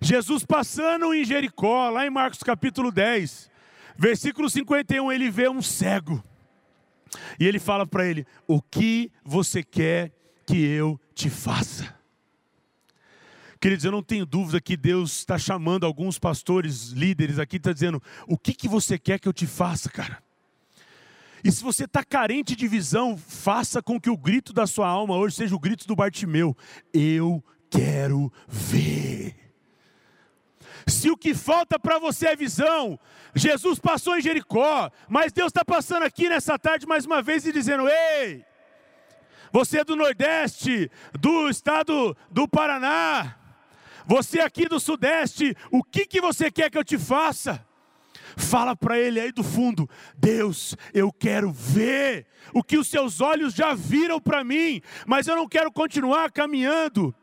Jesus 0.01 0.43
passando 0.43 1.13
em 1.13 1.23
Jericó, 1.23 1.91
lá 1.91 2.03
em 2.07 2.09
Marcos 2.09 2.41
capítulo 2.41 2.91
10, 2.91 3.51
versículo 3.95 4.49
51, 4.49 5.11
ele 5.11 5.29
vê 5.29 5.47
um 5.47 5.61
cego. 5.61 6.21
E 7.39 7.45
ele 7.45 7.59
fala 7.59 7.85
para 7.85 8.07
ele: 8.07 8.25
O 8.47 8.59
que 8.59 9.11
você 9.23 9.61
quer 9.61 10.11
que 10.47 10.57
eu 10.57 10.99
te 11.13 11.29
faça? 11.29 11.98
Queridos, 13.59 13.83
eu 13.83 13.91
não 13.91 14.01
tenho 14.01 14.25
dúvida 14.25 14.61
que 14.61 14.77
Deus 14.77 15.17
está 15.17 15.37
chamando 15.37 15.85
alguns 15.85 16.17
pastores, 16.17 16.91
líderes 16.91 17.39
aqui, 17.39 17.57
está 17.57 17.73
dizendo: 17.73 18.01
O 18.25 18.37
que, 18.37 18.53
que 18.53 18.69
você 18.69 18.97
quer 18.97 19.19
que 19.19 19.27
eu 19.27 19.33
te 19.33 19.45
faça, 19.45 19.89
cara? 19.89 20.23
E 21.43 21.51
se 21.51 21.61
você 21.61 21.83
está 21.83 22.03
carente 22.03 22.55
de 22.55 22.67
visão, 22.67 23.17
faça 23.17 23.81
com 23.81 23.99
que 23.99 24.09
o 24.09 24.17
grito 24.17 24.53
da 24.53 24.65
sua 24.65 24.87
alma 24.87 25.17
hoje 25.17 25.35
seja 25.35 25.55
o 25.55 25.59
grito 25.59 25.85
do 25.85 25.95
Bartimeu: 25.95 26.55
Eu 26.93 27.43
quero 27.69 28.31
ver. 28.47 29.35
Se 30.87 31.09
o 31.09 31.17
que 31.17 31.35
falta 31.35 31.77
para 31.77 31.99
você 31.99 32.27
é 32.27 32.35
visão, 32.37 32.97
Jesus 33.35 33.77
passou 33.77 34.17
em 34.17 34.21
Jericó, 34.21 34.89
mas 35.07 35.33
Deus 35.33 35.47
está 35.47 35.65
passando 35.65 36.03
aqui 36.03 36.29
nessa 36.29 36.57
tarde 36.57 36.87
mais 36.87 37.05
uma 37.05 37.21
vez 37.21 37.45
e 37.45 37.51
dizendo: 37.51 37.89
Ei, 37.89 38.45
você 39.51 39.79
é 39.79 39.83
do 39.83 39.95
Nordeste, 39.95 40.89
do 41.19 41.49
estado 41.49 42.15
do 42.31 42.47
Paraná, 42.47 43.38
você 44.09 44.39
aqui 44.39 44.67
do 44.67 44.79
Sudeste, 44.79 45.55
o 45.69 45.83
que, 45.83 46.03
que 46.03 46.19
você 46.19 46.49
quer 46.49 46.71
que 46.71 46.77
eu 46.79 46.83
te 46.83 46.97
faça? 46.97 47.63
Fala 48.35 48.75
para 48.75 48.97
ele 48.97 49.19
aí 49.19 49.31
do 49.31 49.43
fundo: 49.43 49.87
Deus, 50.17 50.75
eu 50.95 51.13
quero 51.13 51.51
ver 51.51 52.25
o 52.51 52.63
que 52.63 52.75
os 52.75 52.87
seus 52.87 53.21
olhos 53.21 53.53
já 53.53 53.75
viram 53.75 54.19
para 54.19 54.43
mim, 54.43 54.81
mas 55.05 55.27
eu 55.27 55.35
não 55.35 55.47
quero 55.47 55.71
continuar 55.71 56.31
caminhando 56.31 57.13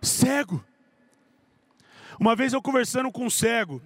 cego. 0.00 0.64
Uma 2.20 2.36
vez 2.36 2.52
eu 2.52 2.62
conversando 2.62 3.10
com 3.10 3.26
um 3.26 3.30
cego, 3.30 3.82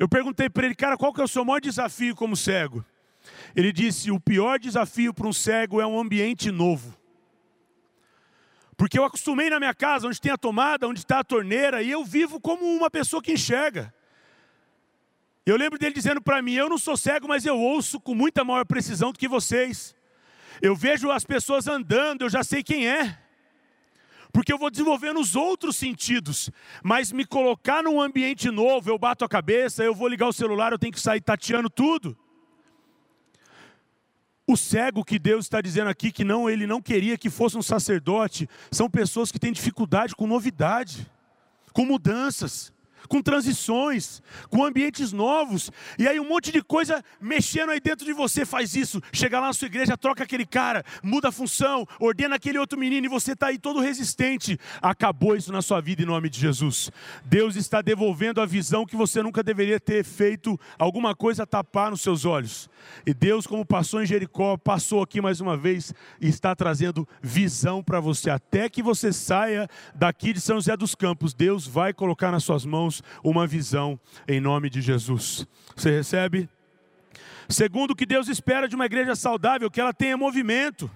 eu 0.00 0.08
perguntei 0.08 0.50
para 0.50 0.66
ele, 0.66 0.74
cara, 0.74 0.96
qual 0.96 1.14
que 1.14 1.20
é 1.20 1.24
o 1.24 1.28
seu 1.28 1.44
maior 1.44 1.60
desafio 1.60 2.16
como 2.16 2.36
cego? 2.36 2.84
Ele 3.54 3.72
disse: 3.72 4.10
o 4.10 4.18
pior 4.18 4.58
desafio 4.58 5.14
para 5.14 5.28
um 5.28 5.32
cego 5.32 5.80
é 5.80 5.86
um 5.86 5.96
ambiente 5.96 6.50
novo. 6.50 7.05
Porque 8.76 8.98
eu 8.98 9.04
acostumei 9.04 9.48
na 9.48 9.58
minha 9.58 9.74
casa, 9.74 10.06
onde 10.06 10.20
tem 10.20 10.30
a 10.30 10.36
tomada, 10.36 10.86
onde 10.86 11.00
está 11.00 11.20
a 11.20 11.24
torneira, 11.24 11.82
e 11.82 11.90
eu 11.90 12.04
vivo 12.04 12.38
como 12.38 12.64
uma 12.64 12.90
pessoa 12.90 13.22
que 13.22 13.32
enxerga. 13.32 13.92
Eu 15.46 15.56
lembro 15.56 15.78
dele 15.78 15.94
dizendo 15.94 16.20
para 16.20 16.42
mim: 16.42 16.54
Eu 16.54 16.68
não 16.68 16.76
sou 16.76 16.96
cego, 16.96 17.28
mas 17.28 17.46
eu 17.46 17.58
ouço 17.58 18.00
com 18.00 18.14
muita 18.14 18.44
maior 18.44 18.66
precisão 18.66 19.12
do 19.12 19.18
que 19.18 19.28
vocês. 19.28 19.96
Eu 20.60 20.74
vejo 20.74 21.10
as 21.10 21.24
pessoas 21.24 21.66
andando, 21.68 22.22
eu 22.22 22.30
já 22.30 22.42
sei 22.42 22.62
quem 22.62 22.88
é. 22.88 23.18
Porque 24.32 24.52
eu 24.52 24.58
vou 24.58 24.70
desenvolvendo 24.70 25.20
os 25.20 25.34
outros 25.34 25.76
sentidos. 25.76 26.50
Mas 26.82 27.12
me 27.12 27.24
colocar 27.24 27.82
num 27.82 28.00
ambiente 28.00 28.50
novo, 28.50 28.90
eu 28.90 28.98
bato 28.98 29.24
a 29.24 29.28
cabeça, 29.28 29.82
eu 29.82 29.94
vou 29.94 30.08
ligar 30.08 30.28
o 30.28 30.32
celular, 30.32 30.72
eu 30.72 30.78
tenho 30.78 30.92
que 30.92 31.00
sair 31.00 31.20
tateando 31.20 31.70
tudo. 31.70 32.16
O 34.46 34.56
cego 34.56 35.04
que 35.04 35.18
Deus 35.18 35.46
está 35.46 35.60
dizendo 35.60 35.90
aqui 35.90 36.12
que 36.12 36.22
não, 36.22 36.48
ele 36.48 36.66
não 36.66 36.80
queria 36.80 37.18
que 37.18 37.28
fosse 37.28 37.56
um 37.58 37.62
sacerdote, 37.62 38.48
são 38.70 38.88
pessoas 38.88 39.32
que 39.32 39.38
têm 39.40 39.52
dificuldade 39.52 40.14
com 40.14 40.26
novidade, 40.26 41.10
com 41.72 41.84
mudanças 41.84 42.72
com 43.06 43.22
transições, 43.22 44.22
com 44.50 44.64
ambientes 44.64 45.12
novos, 45.12 45.70
e 45.98 46.06
aí 46.06 46.18
um 46.20 46.28
monte 46.28 46.52
de 46.52 46.62
coisa 46.62 47.02
mexendo 47.20 47.70
aí 47.70 47.80
dentro 47.80 48.04
de 48.04 48.12
você 48.12 48.44
faz 48.44 48.74
isso. 48.74 49.02
Chega 49.12 49.40
lá 49.40 49.48
na 49.48 49.52
sua 49.52 49.66
igreja, 49.66 49.96
troca 49.96 50.24
aquele 50.24 50.46
cara, 50.46 50.84
muda 51.02 51.28
a 51.28 51.32
função, 51.32 51.86
ordena 52.00 52.36
aquele 52.36 52.58
outro 52.58 52.78
menino 52.78 53.06
e 53.06 53.08
você 53.08 53.32
está 53.32 53.48
aí 53.48 53.58
todo 53.58 53.80
resistente. 53.80 54.58
Acabou 54.80 55.36
isso 55.36 55.52
na 55.52 55.62
sua 55.62 55.80
vida 55.80 56.02
em 56.02 56.06
nome 56.06 56.28
de 56.28 56.40
Jesus. 56.40 56.90
Deus 57.24 57.56
está 57.56 57.80
devolvendo 57.82 58.40
a 58.40 58.46
visão 58.46 58.86
que 58.86 58.96
você 58.96 59.22
nunca 59.22 59.42
deveria 59.42 59.80
ter 59.80 60.04
feito 60.04 60.58
alguma 60.78 61.14
coisa 61.14 61.46
tapar 61.46 61.90
nos 61.90 62.00
seus 62.00 62.24
olhos. 62.24 62.68
E 63.06 63.12
Deus, 63.12 63.46
como 63.46 63.64
passou 63.64 64.02
em 64.02 64.06
Jericó, 64.06 64.56
passou 64.56 65.02
aqui 65.02 65.20
mais 65.20 65.40
uma 65.40 65.56
vez 65.56 65.92
e 66.20 66.28
está 66.28 66.54
trazendo 66.54 67.06
visão 67.22 67.82
para 67.82 68.00
você. 68.00 68.30
Até 68.30 68.68
que 68.68 68.82
você 68.82 69.12
saia 69.12 69.68
daqui 69.94 70.32
de 70.32 70.40
São 70.40 70.56
José 70.56 70.76
dos 70.76 70.94
Campos, 70.94 71.34
Deus 71.34 71.66
vai 71.66 71.92
colocar 71.92 72.30
nas 72.30 72.44
suas 72.44 72.64
mãos 72.64 72.95
uma 73.22 73.46
visão 73.46 73.98
em 74.26 74.40
nome 74.40 74.70
de 74.70 74.80
Jesus. 74.80 75.46
Você 75.74 75.90
recebe? 75.90 76.48
Segundo, 77.48 77.92
o 77.92 77.96
que 77.96 78.06
Deus 78.06 78.28
espera 78.28 78.68
de 78.68 78.74
uma 78.74 78.86
igreja 78.86 79.14
saudável, 79.14 79.70
que 79.70 79.80
ela 79.80 79.92
tenha 79.92 80.16
movimento. 80.16 80.90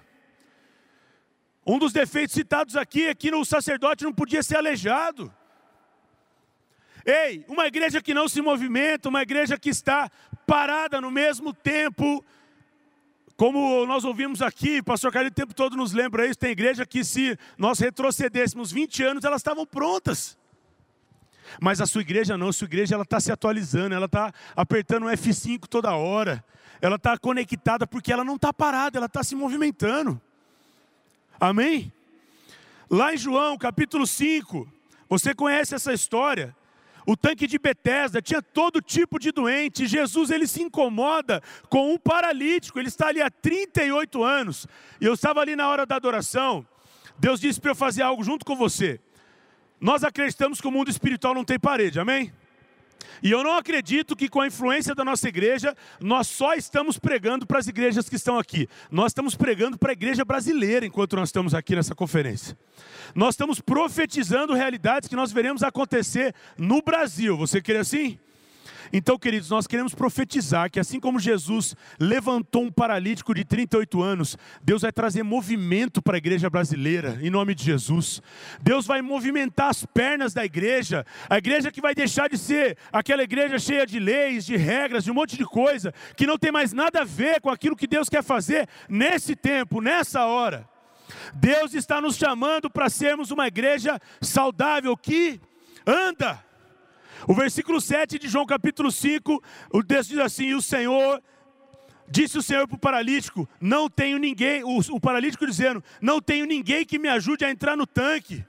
Um 1.65 1.79
dos 1.79 1.93
defeitos 1.93 2.33
citados 2.33 2.75
aqui 2.75 3.05
é 3.05 3.15
que 3.15 3.33
o 3.33 3.45
sacerdote 3.45 4.03
não 4.03 4.13
podia 4.13 4.43
ser 4.43 4.57
aleijado. 4.57 5.33
Ei, 7.05 7.45
uma 7.47 7.65
igreja 7.65 8.01
que 8.01 8.13
não 8.13 8.27
se 8.27 8.41
movimenta, 8.41 9.09
uma 9.09 9.21
igreja 9.21 9.57
que 9.57 9.69
está 9.69 10.09
parada 10.45 10.99
no 10.99 11.09
mesmo 11.09 11.53
tempo, 11.53 12.23
como 13.35 13.85
nós 13.87 14.03
ouvimos 14.03 14.41
aqui, 14.41 14.83
pastor 14.83 15.11
Carlos 15.11 15.31
o 15.31 15.33
tempo 15.33 15.53
todo 15.53 15.75
nos 15.75 15.93
lembra 15.93 16.27
isso, 16.27 16.37
tem 16.37 16.51
igreja 16.51 16.85
que 16.85 17.03
se 17.03 17.37
nós 17.57 17.79
retrocedêssemos 17.79 18.71
20 18.71 19.03
anos, 19.03 19.23
elas 19.23 19.39
estavam 19.41 19.65
prontas. 19.65 20.37
Mas 21.59 21.81
a 21.81 21.85
sua 21.85 22.01
igreja 22.01 22.37
não, 22.37 22.49
a 22.49 22.53
sua 22.53 22.65
igreja 22.65 22.95
ela 22.95 23.03
está 23.03 23.19
se 23.19 23.31
atualizando, 23.31 23.95
ela 23.95 24.05
está 24.05 24.31
apertando 24.55 25.05
o 25.05 25.09
F5 25.09 25.67
toda 25.67 25.95
hora, 25.95 26.43
ela 26.81 26.95
está 26.95 27.17
conectada 27.17 27.85
porque 27.85 28.11
ela 28.11 28.23
não 28.23 28.35
está 28.35 28.53
parada, 28.53 28.97
ela 28.97 29.07
está 29.07 29.23
se 29.23 29.35
movimentando. 29.35 30.19
Amém? 31.39 31.91
Lá 32.89 33.13
em 33.13 33.17
João 33.17 33.57
capítulo 33.57 34.05
5, 34.05 34.67
você 35.09 35.33
conhece 35.33 35.75
essa 35.75 35.93
história? 35.93 36.55
O 37.05 37.17
tanque 37.17 37.47
de 37.47 37.57
Betesda 37.57 38.21
tinha 38.21 38.41
todo 38.41 38.81
tipo 38.81 39.19
de 39.19 39.31
doente. 39.31 39.87
Jesus 39.87 40.29
ele 40.29 40.47
se 40.47 40.61
incomoda 40.61 41.41
com 41.67 41.93
um 41.93 41.97
paralítico. 41.97 42.79
Ele 42.79 42.87
está 42.87 43.07
ali 43.07 43.21
há 43.21 43.29
38 43.29 44.23
anos. 44.23 44.67
E 44.99 45.05
eu 45.05 45.13
estava 45.13 45.41
ali 45.41 45.55
na 45.55 45.67
hora 45.67 45.85
da 45.85 45.95
adoração. 45.95 46.65
Deus 47.17 47.39
disse 47.39 47.59
para 47.59 47.71
eu 47.71 47.75
fazer 47.75 48.03
algo 48.03 48.23
junto 48.23 48.45
com 48.45 48.55
você. 48.55 48.99
Nós 49.81 50.03
acreditamos 50.03 50.61
que 50.61 50.67
o 50.67 50.71
mundo 50.71 50.91
espiritual 50.91 51.33
não 51.33 51.43
tem 51.43 51.59
parede, 51.59 51.99
amém? 51.99 52.31
E 53.23 53.31
eu 53.31 53.43
não 53.43 53.55
acredito 53.55 54.15
que 54.15 54.29
com 54.29 54.41
a 54.41 54.47
influência 54.47 54.93
da 54.93 55.03
nossa 55.03 55.27
igreja, 55.27 55.75
nós 55.99 56.27
só 56.27 56.53
estamos 56.53 56.99
pregando 56.99 57.47
para 57.47 57.57
as 57.57 57.67
igrejas 57.67 58.07
que 58.07 58.15
estão 58.15 58.37
aqui. 58.37 58.67
Nós 58.91 59.07
estamos 59.07 59.35
pregando 59.35 59.77
para 59.79 59.91
a 59.91 59.93
igreja 59.93 60.23
brasileira 60.23 60.85
enquanto 60.85 61.15
nós 61.15 61.29
estamos 61.29 61.55
aqui 61.55 61.75
nessa 61.75 61.95
conferência. 61.95 62.55
Nós 63.15 63.33
estamos 63.33 63.59
profetizando 63.59 64.53
realidades 64.53 65.09
que 65.09 65.15
nós 65.15 65.31
veremos 65.31 65.63
acontecer 65.63 66.33
no 66.55 66.81
Brasil. 66.81 67.35
Você 67.37 67.59
quer 67.59 67.77
assim? 67.77 68.19
Então, 68.93 69.17
queridos, 69.17 69.49
nós 69.49 69.67
queremos 69.67 69.95
profetizar 69.95 70.69
que 70.69 70.79
assim 70.79 70.99
como 70.99 71.19
Jesus 71.19 71.75
levantou 71.99 72.63
um 72.63 72.71
paralítico 72.71 73.33
de 73.33 73.45
38 73.45 74.01
anos, 74.01 74.37
Deus 74.61 74.81
vai 74.81 74.91
trazer 74.91 75.23
movimento 75.23 76.01
para 76.01 76.15
a 76.15 76.17
igreja 76.17 76.49
brasileira, 76.49 77.17
em 77.21 77.29
nome 77.29 77.55
de 77.55 77.63
Jesus. 77.63 78.21
Deus 78.61 78.85
vai 78.85 79.01
movimentar 79.01 79.69
as 79.69 79.85
pernas 79.85 80.33
da 80.33 80.43
igreja, 80.43 81.05
a 81.29 81.37
igreja 81.37 81.71
que 81.71 81.81
vai 81.81 81.95
deixar 81.95 82.29
de 82.29 82.37
ser 82.37 82.77
aquela 82.91 83.23
igreja 83.23 83.57
cheia 83.57 83.85
de 83.85 83.99
leis, 83.99 84.45
de 84.45 84.57
regras, 84.57 85.03
de 85.05 85.11
um 85.11 85.13
monte 85.13 85.37
de 85.37 85.45
coisa, 85.45 85.93
que 86.15 86.27
não 86.27 86.37
tem 86.37 86.51
mais 86.51 86.73
nada 86.73 87.01
a 87.01 87.05
ver 87.05 87.39
com 87.39 87.49
aquilo 87.49 87.75
que 87.75 87.87
Deus 87.87 88.09
quer 88.09 88.23
fazer 88.23 88.67
nesse 88.89 89.35
tempo, 89.35 89.79
nessa 89.79 90.25
hora. 90.25 90.67
Deus 91.33 91.73
está 91.73 92.01
nos 92.01 92.15
chamando 92.15 92.69
para 92.69 92.89
sermos 92.89 93.31
uma 93.31 93.47
igreja 93.47 93.99
saudável 94.21 94.95
que 94.95 95.39
anda 95.85 96.43
o 97.27 97.33
versículo 97.33 97.79
7 97.79 98.17
de 98.17 98.27
João 98.27 98.45
capítulo 98.45 98.91
5, 98.91 99.43
o 99.71 99.83
texto 99.83 100.09
diz 100.09 100.19
assim: 100.19 100.53
O 100.53 100.61
Senhor, 100.61 101.21
disse 102.09 102.37
o 102.37 102.41
Senhor 102.41 102.67
para 102.67 102.75
o 102.75 102.79
paralítico: 102.79 103.47
Não 103.59 103.89
tenho 103.89 104.17
ninguém, 104.17 104.63
o, 104.63 104.79
o 104.79 104.99
paralítico 104.99 105.45
dizendo: 105.45 105.83
Não 106.01 106.21
tenho 106.21 106.45
ninguém 106.45 106.85
que 106.85 106.99
me 106.99 107.07
ajude 107.07 107.45
a 107.45 107.51
entrar 107.51 107.75
no 107.75 107.87
tanque. 107.87 108.45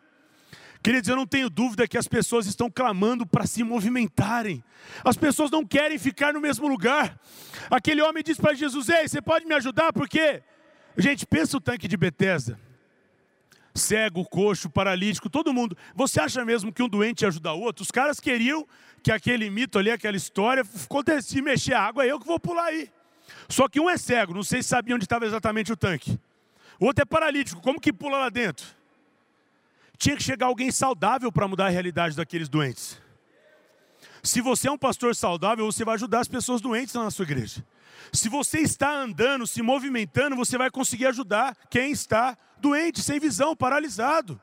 Queridos, 0.83 1.09
eu 1.09 1.15
não 1.15 1.27
tenho 1.27 1.49
dúvida 1.49 1.87
que 1.87 1.97
as 1.97 2.09
pessoas 2.09 2.45
estão 2.47 2.69
clamando 2.69 3.25
para 3.25 3.47
se 3.47 3.63
movimentarem. 3.63 4.65
As 5.05 5.17
pessoas 5.17 5.49
não 5.49 5.65
querem 5.65 5.97
ficar 5.97 6.33
no 6.33 6.41
mesmo 6.41 6.67
lugar. 6.67 7.17
Aquele 7.71 8.03
homem 8.03 8.23
disse 8.23 8.41
para 8.41 8.55
Jesus: 8.55 8.89
Ei, 8.89 9.07
você 9.07 9.23
pode 9.23 9.47
me 9.47 9.55
ajudar? 9.55 9.93
Porque, 9.93 10.43
gente, 10.97 11.25
pensa 11.27 11.57
o 11.57 11.61
tanque 11.61 11.87
de 11.87 11.97
Betesda 11.97 12.59
cego, 13.75 14.25
coxo, 14.25 14.69
paralítico, 14.69 15.31
todo 15.31 15.53
mundo. 15.53 15.77
Você 15.95 16.21
acha 16.21 16.45
mesmo 16.45 16.73
que 16.73 16.83
um 16.83 16.89
doente 16.89 17.23
ia 17.23 17.29
ajudar 17.29 17.55
o 17.55 17.61
outro? 17.61 17.83
Os 17.83 17.91
caras 17.91 18.21
queriam 18.21 18.67
que 19.03 19.11
aquele 19.11 19.51
mito 19.51 19.79
ali, 19.79 19.91
aquela 19.91 20.17
história, 20.17 20.63
se 21.23 21.43
mexer 21.43 21.75
a 21.75 21.83
água, 21.83 22.05
é 22.05 22.13
eu 22.13 22.21
que 22.21 22.27
vou 22.27 22.39
pular 22.39 22.67
aí. 22.67 22.91
Só 23.49 23.69
que 23.69 23.81
um 23.81 23.89
é 23.89 23.97
cego, 23.97 24.35
não 24.35 24.43
sei 24.43 24.63
se 24.63 24.69
sabia 24.69 24.95
onde 24.95 25.05
estava 25.05 25.27
exatamente 25.27 25.73
o 25.73 25.77
tanque. 25.77 26.19
O 26.79 26.87
outro 26.87 27.03
é 27.03 27.05
paralítico, 27.05 27.61
como 27.61 27.81
que 27.81 27.93
pula 27.93 28.19
lá 28.19 28.29
dentro? 28.29 28.67
Tinha 29.99 30.17
que 30.17 30.23
chegar 30.23 30.47
alguém 30.47 30.71
saudável 30.71 31.31
para 31.31 31.47
mudar 31.47 31.67
a 31.67 31.71
realidade 31.71 32.17
daqueles 32.17 32.49
doentes. 32.49 33.01
Se 34.23 34.41
você 34.41 34.69
é 34.69 34.73
um 34.73 34.79
pastor 34.79 35.15
saudável, 35.15 35.65
você 35.65 35.85
vai 35.85 35.95
ajudar 35.95 36.21
as 36.21 36.29
pessoas 36.29 36.61
doentes 36.61 36.95
na 36.95 37.11
sua 37.11 37.25
igreja. 37.25 37.65
Se 38.13 38.29
você 38.29 38.61
está 38.61 38.91
andando, 38.95 39.47
se 39.47 39.63
movimentando, 39.63 40.37
você 40.37 40.59
vai 40.59 40.71
conseguir 40.71 41.07
ajudar 41.07 41.57
quem 41.71 41.93
está 41.93 42.37
doente, 42.59 43.03
sem 43.03 43.19
visão, 43.19 43.57
paralisado. 43.57 44.41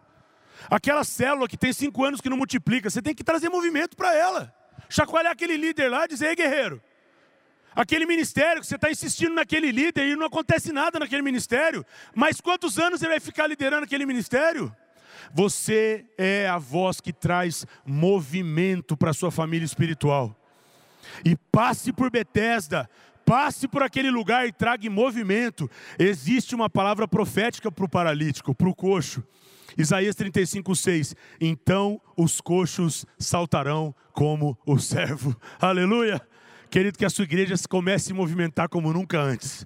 Aquela 0.70 1.03
célula 1.03 1.48
que 1.48 1.58
tem 1.58 1.72
cinco 1.72 2.03
anos 2.03 2.20
que 2.20 2.29
não 2.29 2.38
multiplica, 2.38 2.89
você 2.89 3.01
tem 3.01 3.15
que 3.15 3.24
trazer 3.24 3.50
movimento 3.50 3.96
para 3.96 4.13
ela. 4.15 4.53
Chacoalhar 4.89 5.32
aquele 5.32 5.56
líder 5.56 5.89
lá 5.89 6.06
e 6.06 6.10
dizer, 6.10 6.29
ei 6.29 6.36
guerreiro, 6.36 6.82
aquele 7.75 8.06
ministério 8.06 8.62
que 8.62 8.68
você 8.68 8.75
está 8.75 8.91
insistindo 8.91 9.36
naquele 9.36 9.72
líder 9.72 10.08
e 10.08 10.15
não 10.15 10.25
acontece 10.25 10.72
nada 10.72 11.00
naquele 11.00 11.22
ministério, 11.22 11.86
mas 12.13 12.41
quantos 12.41 12.77
anos 12.79 13.01
ele 13.01 13.12
vai 13.12 13.20
ficar 13.20 13.48
liderando 13.48 13.84
aquele 13.84 14.06
ministério? 14.06 14.75
Você 15.34 16.06
é 16.18 16.48
a 16.48 16.58
voz 16.58 17.00
que 17.00 17.13
traz 17.13 17.65
movimento 17.86 18.98
para 18.98 19.12
a 19.12 19.13
sua 19.13 19.32
família 19.32 19.65
espiritual. 19.65 20.36
E 21.24 21.36
passe 21.51 21.91
por 21.91 22.10
Betesda, 22.10 22.89
passe 23.29 23.67
por 23.67 23.83
aquele 23.83 24.09
lugar 24.09 24.48
e 24.48 24.51
traga 24.51 24.89
movimento. 24.89 25.69
Existe 26.00 26.55
uma 26.55 26.67
palavra 26.67 27.07
profética 27.07 27.71
para 27.71 27.86
o 27.86 27.89
paralítico, 27.89 28.55
para 28.55 28.67
o 28.67 28.74
coxo. 28.74 29.24
Isaías 29.77 30.15
35, 30.15 30.75
6. 30.75 31.15
Então 31.39 32.01
os 32.17 32.41
coxos 32.41 33.05
saltarão 33.19 33.93
como 34.13 34.57
o 34.65 34.79
servo. 34.79 35.39
Aleluia. 35.62 36.19
Querido, 36.71 36.98
que 36.98 37.05
a 37.05 37.09
sua 37.09 37.24
igreja 37.24 37.53
comece 37.69 38.05
a 38.05 38.07
se 38.07 38.13
movimentar 38.13 38.67
como 38.67 38.91
nunca 38.91 39.21
antes. 39.21 39.63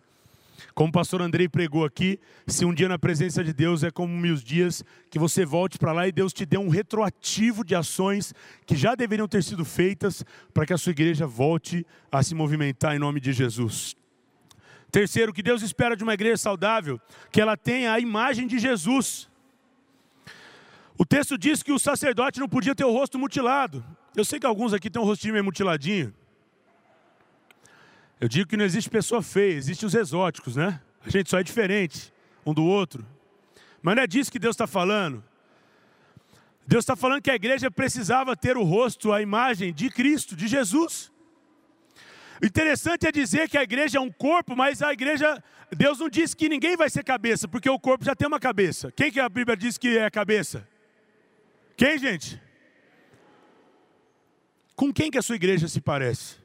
Como 0.74 0.89
o 0.89 0.91
pastor 0.91 1.22
Andrei 1.22 1.48
pregou 1.48 1.86
aqui, 1.86 2.20
se 2.48 2.65
um 2.65 2.74
dia 2.74 2.88
na 2.88 2.98
presença 2.98 3.43
de 3.43 3.53
Deus 3.53 3.84
é 3.84 3.91
como 3.91 4.15
mil 4.15 4.36
dias, 4.36 4.84
que 5.10 5.20
você 5.20 5.46
volte 5.46 5.77
para 5.77 5.91
lá 5.91 6.08
e 6.08 6.12
Deus 6.12 6.34
te 6.34 6.46
dê 6.46 6.58
um 6.58 6.70
retroativo 6.70 7.63
de 7.63 7.75
ações 7.75 8.34
que 8.65 8.75
já 8.75 8.96
deveriam 8.96 9.27
ter 9.27 9.43
sido 9.43 9.63
feitas 9.63 10.24
para 10.53 10.65
que 10.65 10.74
a 10.74 10.77
sua 10.77 10.91
igreja 10.91 11.27
volte 11.27 11.86
a 12.12 12.24
se 12.24 12.34
movimentar 12.34 12.96
em 12.96 13.00
nome 13.00 13.20
de 13.20 13.34
Jesus. 13.34 13.96
Terceiro, 14.91 15.32
o 15.32 15.34
que 15.34 15.41
Deus 15.41 15.63
espera 15.63 15.96
de 15.96 16.03
uma 16.03 16.13
igreja 16.13 16.38
saudável, 16.38 17.01
que 17.32 17.41
ela 17.41 17.58
tenha 17.58 17.91
a 17.91 18.00
imagem 18.00 18.46
de 18.46 18.60
Jesus. 18.60 19.27
O 20.98 21.05
texto 21.05 21.38
diz 21.38 21.63
que 21.63 21.72
o 21.72 21.79
sacerdote 21.79 22.39
não 22.39 22.48
podia 22.48 22.75
ter 22.75 22.86
o 22.86 22.91
rosto 22.91 23.17
mutilado. 23.17 23.84
Eu 24.15 24.24
sei 24.24 24.39
que 24.39 24.46
alguns 24.46 24.74
aqui 24.74 24.89
têm 24.89 25.01
um 25.01 25.05
rostinho 25.05 25.34
meio 25.34 25.43
mutiladinho. 25.43 26.13
Eu 28.24 28.30
digo 28.30 28.50
que 28.50 28.56
não 28.56 28.63
existe 28.63 28.89
pessoa 28.89 29.22
feia, 29.22 29.53
existem 29.53 29.86
os 29.86 29.94
exóticos, 29.94 30.56
né? 30.56 30.80
A 31.06 31.10
gente 31.10 31.30
só 31.30 31.39
é 31.39 31.44
diferente 31.44 32.10
um 32.46 32.53
do 32.53 32.63
outro. 32.63 33.06
Mas 33.82 33.98
não 33.98 34.03
é 34.03 34.08
disso 34.08 34.32
que 34.32 34.39
Deus 34.39 34.53
está 34.53 34.65
falando. 34.65 35.22
Deus 36.65 36.84
está 36.84 36.96
falando 36.96 37.22
que 37.22 37.30
a 37.30 37.36
igreja 37.36 37.70
precisava 37.70 38.34
ter 38.34 38.56
o 38.56 38.63
rosto, 38.63 39.12
a 39.12 39.22
imagem 39.22 39.74
de 39.74 39.89
Cristo, 39.89 40.38
de 40.38 40.48
Jesus. 40.48 41.12
O 42.42 42.46
interessante 42.46 43.06
é 43.06 43.12
dizer 43.12 43.50
que 43.50 43.58
a 43.58 43.63
igreja 43.63 43.98
é 43.98 44.01
um 44.01 44.10
corpo, 44.10 44.56
mas 44.56 44.82
a 44.82 44.94
igreja, 44.94 45.44
Deus 45.70 46.00
não 46.00 46.08
diz 46.08 46.34
que 46.34 46.48
ninguém 46.48 46.77
vai 46.77 46.89
ser 46.89 47.03
cabeça, 47.03 47.46
porque 47.46 47.70
o 47.70 47.77
corpo 47.77 48.06
já 48.06 48.15
tem 48.15 48.25
uma 48.25 48.39
cabeça. 48.39 48.89
Quem 48.94 49.12
que 49.12 49.20
a 49.20 49.27
Bíblia 49.27 49.58
diz 49.58 49.77
que 49.77 49.98
é 49.98 50.10
cabeça? 50.10 50.65
Quem, 51.75 51.98
gente? 51.98 52.42
Com 54.77 54.94
quem 54.94 55.12
que 55.12 55.18
a 55.18 55.22
sua 55.22 55.36
igreja 55.36 55.68
se 55.68 55.82
parece? 55.82 56.38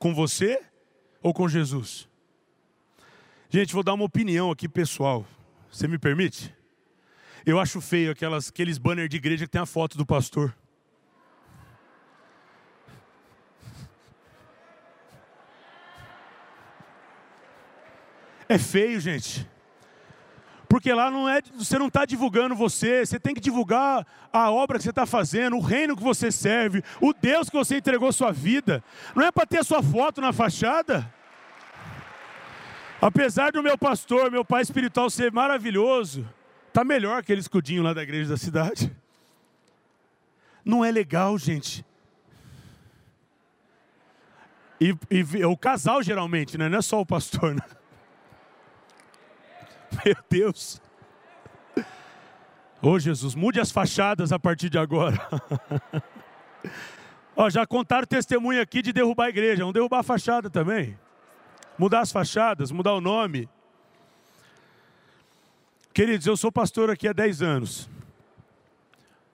Com 0.00 0.12
você 0.12 0.71
ou 1.22 1.32
com 1.32 1.48
Jesus? 1.48 2.08
Gente, 3.48 3.74
vou 3.74 3.82
dar 3.82 3.94
uma 3.94 4.04
opinião 4.04 4.50
aqui 4.50 4.68
pessoal. 4.68 5.26
Você 5.70 5.86
me 5.86 5.98
permite? 5.98 6.54
Eu 7.44 7.58
acho 7.58 7.80
feio 7.80 8.10
aquelas, 8.10 8.48
aqueles 8.48 8.78
banners 8.78 9.08
de 9.08 9.16
igreja 9.16 9.44
que 9.44 9.50
tem 9.50 9.60
a 9.60 9.66
foto 9.66 9.96
do 9.98 10.06
pastor. 10.06 10.54
É 18.48 18.58
feio, 18.58 19.00
gente. 19.00 19.48
Porque 20.72 20.90
lá 20.90 21.10
não 21.10 21.28
é, 21.28 21.42
você 21.54 21.78
não 21.78 21.88
está 21.88 22.06
divulgando 22.06 22.54
você, 22.54 23.04
você 23.04 23.20
tem 23.20 23.34
que 23.34 23.42
divulgar 23.42 24.06
a 24.32 24.50
obra 24.50 24.78
que 24.78 24.84
você 24.84 24.88
está 24.88 25.04
fazendo, 25.04 25.54
o 25.58 25.60
reino 25.60 25.94
que 25.94 26.02
você 26.02 26.32
serve, 26.32 26.82
o 26.98 27.12
Deus 27.12 27.50
que 27.50 27.58
você 27.58 27.76
entregou 27.76 28.10
sua 28.10 28.32
vida. 28.32 28.82
Não 29.14 29.22
é 29.22 29.30
para 29.30 29.44
ter 29.44 29.58
a 29.58 29.64
sua 29.64 29.82
foto 29.82 30.22
na 30.22 30.32
fachada. 30.32 31.12
Apesar 33.02 33.52
do 33.52 33.62
meu 33.62 33.76
pastor, 33.76 34.30
meu 34.30 34.46
pai 34.46 34.62
espiritual 34.62 35.10
ser 35.10 35.30
maravilhoso, 35.30 36.26
está 36.68 36.82
melhor 36.82 37.18
aquele 37.18 37.42
escudinho 37.42 37.82
lá 37.82 37.92
da 37.92 38.02
igreja 38.02 38.30
da 38.30 38.38
cidade. 38.38 38.90
Não 40.64 40.82
é 40.82 40.90
legal, 40.90 41.36
gente. 41.36 41.84
E, 44.80 44.96
e, 45.10 45.44
o 45.44 45.54
casal 45.54 46.02
geralmente, 46.02 46.56
né? 46.56 46.70
não 46.70 46.78
é 46.78 46.82
só 46.82 46.98
o 46.98 47.04
pastor. 47.04 47.56
Né? 47.56 47.81
Meu 50.04 50.16
Deus. 50.28 50.80
Ô 52.80 52.90
oh, 52.90 52.98
Jesus, 52.98 53.34
mude 53.34 53.60
as 53.60 53.70
fachadas 53.70 54.32
a 54.32 54.38
partir 54.38 54.68
de 54.68 54.76
agora. 54.76 55.20
Ó, 57.36 57.48
já 57.48 57.64
contaram 57.64 58.06
testemunho 58.06 58.60
aqui 58.60 58.82
de 58.82 58.92
derrubar 58.92 59.26
a 59.26 59.28
igreja, 59.28 59.60
vamos 59.60 59.72
derrubar 59.72 60.00
a 60.00 60.02
fachada 60.02 60.50
também. 60.50 60.98
Mudar 61.78 62.00
as 62.00 62.12
fachadas, 62.12 62.70
mudar 62.70 62.92
o 62.94 63.00
nome. 63.00 63.48
Queridos, 65.94 66.26
eu 66.26 66.36
sou 66.36 66.50
pastor 66.50 66.90
aqui 66.90 67.06
há 67.06 67.12
10 67.12 67.42
anos. 67.42 67.90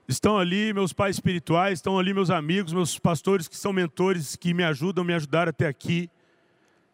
Estão 0.06 0.38
ali 0.38 0.72
meus 0.72 0.92
pais 0.92 1.16
espirituais, 1.16 1.78
estão 1.78 1.98
ali 1.98 2.14
meus 2.14 2.30
amigos, 2.30 2.72
meus 2.72 2.98
pastores 2.98 3.48
que 3.48 3.56
são 3.56 3.72
mentores, 3.72 4.36
que 4.36 4.54
me 4.54 4.64
ajudam, 4.64 5.04
me 5.04 5.14
ajudaram 5.14 5.50
até 5.50 5.66
aqui. 5.66 6.10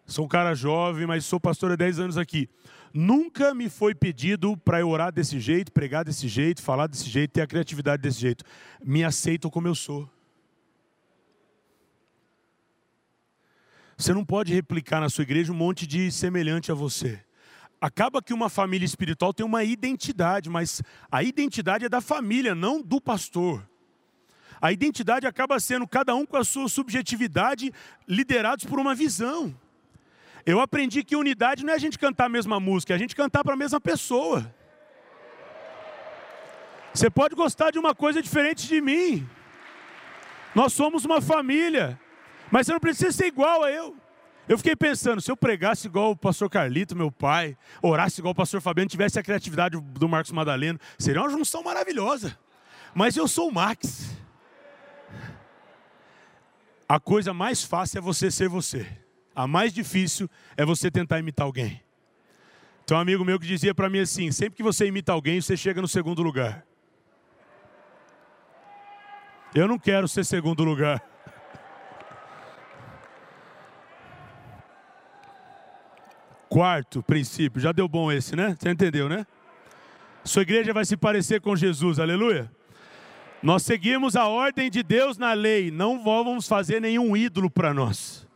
Sou 0.07 0.25
um 0.25 0.29
cara 0.29 0.55
jovem, 0.55 1.07
mas 1.07 1.25
sou 1.25 1.41
pastor 1.41 1.73
há 1.73 1.77
10 1.77 1.99
anos 1.99 2.19
aqui. 2.19 2.49
Nunca 2.97 3.53
me 3.53 3.69
foi 3.69 3.93
pedido 3.93 4.57
para 4.57 4.79
eu 4.79 4.89
orar 4.89 5.13
desse 5.13 5.41
jeito, 5.41 5.73
pregar 5.73 6.05
desse 6.05 6.29
jeito, 6.29 6.63
falar 6.63 6.87
desse 6.87 7.11
jeito, 7.11 7.33
ter 7.33 7.41
a 7.41 7.47
criatividade 7.47 8.01
desse 8.01 8.21
jeito. 8.21 8.45
Me 8.85 9.03
aceitam 9.03 9.51
como 9.51 9.67
eu 9.67 9.75
sou. 9.75 10.09
Você 13.97 14.15
não 14.15 14.25
pode 14.25 14.55
replicar 14.55 15.01
na 15.01 15.09
sua 15.09 15.23
igreja 15.23 15.51
um 15.51 15.57
monte 15.57 15.89
de 15.89 16.09
semelhante 16.13 16.71
a 16.71 16.75
você. 16.75 17.21
Acaba 17.81 18.23
que 18.23 18.33
uma 18.33 18.49
família 18.49 18.87
espiritual 18.87 19.35
tem 19.35 19.45
uma 19.45 19.65
identidade, 19.65 20.49
mas 20.49 20.81
a 21.11 21.21
identidade 21.21 21.87
é 21.87 21.89
da 21.89 22.01
família, 22.01 22.55
não 22.55 22.81
do 22.81 23.01
pastor. 23.01 23.69
A 24.61 24.71
identidade 24.71 25.27
acaba 25.27 25.59
sendo 25.59 25.87
cada 25.87 26.15
um 26.15 26.25
com 26.25 26.37
a 26.37 26.45
sua 26.45 26.69
subjetividade, 26.69 27.73
liderados 28.07 28.65
por 28.65 28.79
uma 28.79 28.95
visão. 28.95 29.53
Eu 30.47 30.61
aprendi 30.61 31.03
que 31.03 31.17
unidade 31.17 31.65
não 31.65 31.73
é 31.73 31.77
a 31.77 31.79
gente 31.79 31.99
cantar 31.99 32.27
a 32.27 32.29
mesma 32.29 32.61
música, 32.61 32.93
é 32.93 32.97
a 32.97 32.99
gente 32.99 33.17
cantar 33.17 33.43
para 33.43 33.55
a 33.55 33.57
mesma 33.57 33.81
pessoa. 33.81 34.55
Você 36.93 37.09
pode 37.09 37.35
gostar 37.35 37.71
de 37.71 37.79
uma 37.79 37.95
coisa 37.95 38.23
diferente 38.23 38.67
de 38.69 38.81
mim. 38.81 39.29
Nós 40.55 40.73
somos 40.73 41.05
uma 41.05 41.21
família, 41.21 41.99
mas 42.51 42.67
você 42.67 42.73
não 42.73 42.81
precisa 42.81 43.11
ser 43.11 43.27
igual 43.27 43.65
a 43.65 43.71
eu. 43.71 43.97
Eu 44.47 44.59
fiquei 44.59 44.77
pensando, 44.77 45.23
se 45.23 45.31
eu 45.31 45.37
pregasse 45.37 45.87
igual 45.87 46.11
o 46.11 46.17
pastor 46.17 46.51
Carlito, 46.51 46.95
meu 46.95 47.11
pai, 47.11 47.57
orasse 47.83 48.21
igual 48.21 48.33
o 48.33 48.35
pastor 48.35 48.61
Fabiano, 48.61 48.89
tivesse 48.89 49.19
a 49.19 49.23
criatividade 49.23 49.81
do 49.81 50.09
Marcos 50.09 50.31
Madaleno, 50.31 50.79
seria 50.99 51.23
uma 51.23 51.31
junção 51.31 51.63
maravilhosa. 51.63 52.39
Mas 52.95 53.17
eu 53.17 53.27
sou 53.27 53.49
o 53.49 53.53
Max. 53.53 54.15
A 56.87 57.01
coisa 57.01 57.33
mais 57.33 57.65
fácil 57.65 57.99
é 57.99 58.01
você 58.03 58.31
ser 58.31 58.49
você. 58.49 58.87
A 59.35 59.47
mais 59.47 59.73
difícil 59.73 60.31
é 60.57 60.65
você 60.65 60.91
tentar 60.91 61.19
imitar 61.19 61.45
alguém. 61.45 61.83
Tem 62.87 62.97
um 62.97 63.01
amigo 63.01 63.25
meu 63.25 63.41
que 63.41 63.47
dizia 63.47 63.75
para 63.75 63.89
mim 63.91 64.01
assim: 64.01 64.31
sempre 64.31 64.57
que 64.57 64.63
você 64.63 64.87
imita 64.87 65.13
alguém, 65.13 65.41
você 65.41 65.57
chega 65.57 65.81
no 65.81 65.89
segundo 65.89 66.23
lugar. 66.23 66.65
Eu 69.55 69.67
não 69.67 69.79
quero 69.79 70.07
ser 70.07 70.25
segundo 70.25 70.65
lugar. 70.65 71.03
Quarto 76.49 77.03
princípio, 77.03 77.61
já 77.61 77.73
deu 77.73 77.89
bom 77.89 78.13
esse, 78.13 78.37
né? 78.37 78.57
Você 78.59 78.71
entendeu, 78.71 79.09
né? 79.09 79.27
Sua 80.25 80.43
igreja 80.43 80.73
vai 80.73 80.85
se 80.85 80.97
parecer 80.97 81.41
com 81.41 81.57
Jesus, 81.57 81.99
aleluia. 81.99 82.51
Nós 83.43 83.63
seguimos 83.63 84.17
a 84.17 84.27
ordem 84.27 84.71
de 84.71 84.83
Deus 84.83 85.19
na 85.19 85.33
lei, 85.33 85.71
não 85.71 86.03
vamos 86.03 86.49
fazer 86.49 86.81
nenhum 86.81 87.17
ídolo 87.17 87.51
para 87.51 87.75
nós. 87.75 88.27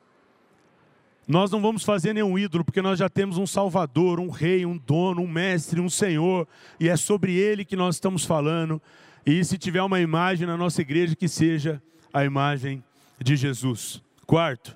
Nós 1.28 1.50
não 1.50 1.60
vamos 1.60 1.84
fazer 1.84 2.14
nenhum 2.14 2.38
ídolo, 2.38 2.64
porque 2.64 2.80
nós 2.80 2.98
já 2.98 3.08
temos 3.08 3.36
um 3.36 3.46
Salvador, 3.46 4.18
um 4.18 4.30
Rei, 4.30 4.64
um 4.64 4.78
dono, 4.78 5.20
um 5.20 5.28
Mestre, 5.28 5.78
um 5.78 5.90
Senhor, 5.90 6.48
e 6.80 6.88
é 6.88 6.96
sobre 6.96 7.34
Ele 7.36 7.66
que 7.66 7.76
nós 7.76 7.96
estamos 7.96 8.24
falando. 8.24 8.80
E 9.26 9.44
se 9.44 9.58
tiver 9.58 9.82
uma 9.82 10.00
imagem 10.00 10.46
na 10.46 10.56
nossa 10.56 10.80
igreja, 10.80 11.14
que 11.14 11.28
seja 11.28 11.82
a 12.14 12.24
imagem 12.24 12.82
de 13.20 13.36
Jesus. 13.36 14.02
Quarto, 14.26 14.74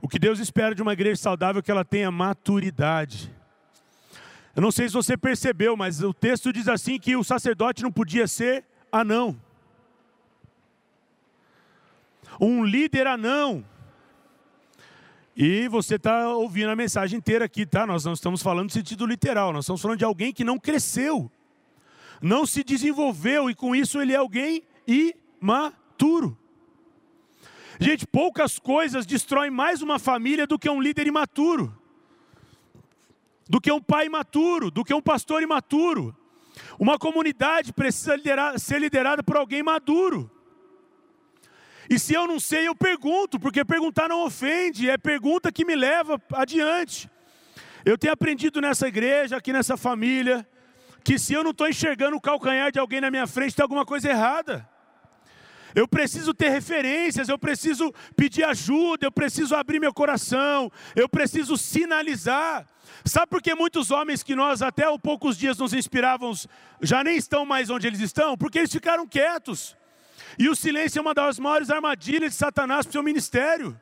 o 0.00 0.08
que 0.08 0.20
Deus 0.20 0.38
espera 0.38 0.72
de 0.72 0.80
uma 0.80 0.92
igreja 0.92 1.20
saudável 1.20 1.58
é 1.58 1.62
que 1.62 1.70
ela 1.70 1.84
tenha 1.84 2.10
maturidade. 2.12 3.34
Eu 4.54 4.62
não 4.62 4.70
sei 4.70 4.88
se 4.88 4.94
você 4.94 5.16
percebeu, 5.16 5.76
mas 5.76 6.00
o 6.00 6.14
texto 6.14 6.52
diz 6.52 6.68
assim 6.68 6.98
que 6.98 7.16
o 7.16 7.24
sacerdote 7.24 7.82
não 7.82 7.90
podia 7.90 8.28
ser 8.28 8.64
anão. 8.92 9.36
um 12.40 12.64
líder 12.64 13.06
anão. 13.06 13.64
E 15.40 15.68
você 15.68 15.94
está 15.94 16.34
ouvindo 16.34 16.68
a 16.68 16.74
mensagem 16.74 17.16
inteira 17.16 17.44
aqui, 17.44 17.64
tá? 17.64 17.86
Nós 17.86 18.04
não 18.04 18.12
estamos 18.12 18.42
falando 18.42 18.64
no 18.64 18.70
sentido 18.70 19.06
literal, 19.06 19.52
nós 19.52 19.66
estamos 19.66 19.80
falando 19.80 19.98
de 19.98 20.04
alguém 20.04 20.32
que 20.32 20.42
não 20.42 20.58
cresceu, 20.58 21.30
não 22.20 22.44
se 22.44 22.64
desenvolveu 22.64 23.48
e 23.48 23.54
com 23.54 23.72
isso 23.72 24.00
ele 24.00 24.12
é 24.12 24.16
alguém 24.16 24.64
imaturo. 24.84 26.36
Gente, 27.78 28.04
poucas 28.04 28.58
coisas 28.58 29.06
destroem 29.06 29.48
mais 29.48 29.80
uma 29.80 30.00
família 30.00 30.44
do 30.44 30.58
que 30.58 30.68
um 30.68 30.82
líder 30.82 31.06
imaturo, 31.06 31.72
do 33.48 33.60
que 33.60 33.70
um 33.70 33.80
pai 33.80 34.06
imaturo, 34.06 34.72
do 34.72 34.84
que 34.84 34.92
um 34.92 35.00
pastor 35.00 35.40
imaturo. 35.40 36.16
Uma 36.80 36.98
comunidade 36.98 37.72
precisa 37.72 38.16
liderar, 38.16 38.58
ser 38.58 38.80
liderada 38.80 39.22
por 39.22 39.36
alguém 39.36 39.62
maduro. 39.62 40.28
E 41.88 41.98
se 41.98 42.12
eu 42.12 42.26
não 42.26 42.38
sei, 42.38 42.68
eu 42.68 42.74
pergunto, 42.74 43.40
porque 43.40 43.64
perguntar 43.64 44.08
não 44.08 44.24
ofende, 44.24 44.90
é 44.90 44.98
pergunta 44.98 45.50
que 45.50 45.64
me 45.64 45.74
leva 45.74 46.20
adiante. 46.34 47.10
Eu 47.84 47.96
tenho 47.96 48.12
aprendido 48.12 48.60
nessa 48.60 48.86
igreja, 48.86 49.36
aqui 49.36 49.52
nessa 49.52 49.76
família, 49.76 50.46
que 51.02 51.18
se 51.18 51.32
eu 51.32 51.42
não 51.42 51.52
estou 51.52 51.68
enxergando 51.68 52.16
o 52.16 52.20
calcanhar 52.20 52.70
de 52.70 52.78
alguém 52.78 53.00
na 53.00 53.10
minha 53.10 53.26
frente, 53.26 53.56
tem 53.56 53.62
alguma 53.62 53.86
coisa 53.86 54.10
errada. 54.10 54.68
Eu 55.74 55.86
preciso 55.86 56.34
ter 56.34 56.50
referências, 56.50 57.28
eu 57.28 57.38
preciso 57.38 57.92
pedir 58.16 58.44
ajuda, 58.44 59.06
eu 59.06 59.12
preciso 59.12 59.54
abrir 59.54 59.80
meu 59.80 59.94
coração, 59.94 60.70
eu 60.94 61.08
preciso 61.08 61.56
sinalizar. 61.56 62.66
Sabe 63.04 63.28
por 63.28 63.40
que 63.40 63.54
muitos 63.54 63.90
homens 63.90 64.22
que 64.22 64.34
nós 64.34 64.60
até 64.60 64.84
há 64.84 64.98
poucos 64.98 65.38
dias 65.38 65.56
nos 65.56 65.72
inspirávamos 65.72 66.46
já 66.82 67.02
nem 67.04 67.16
estão 67.16 67.46
mais 67.46 67.70
onde 67.70 67.86
eles 67.86 68.00
estão? 68.00 68.36
Porque 68.36 68.58
eles 68.58 68.72
ficaram 68.72 69.06
quietos. 69.06 69.76
E 70.36 70.48
o 70.48 70.56
silêncio 70.56 70.98
é 70.98 71.02
uma 71.02 71.14
das 71.14 71.38
maiores 71.38 71.70
armadilhas 71.70 72.32
de 72.32 72.36
Satanás 72.36 72.84
para 72.84 72.90
o 72.90 72.92
seu 72.92 73.02
ministério. 73.02 73.78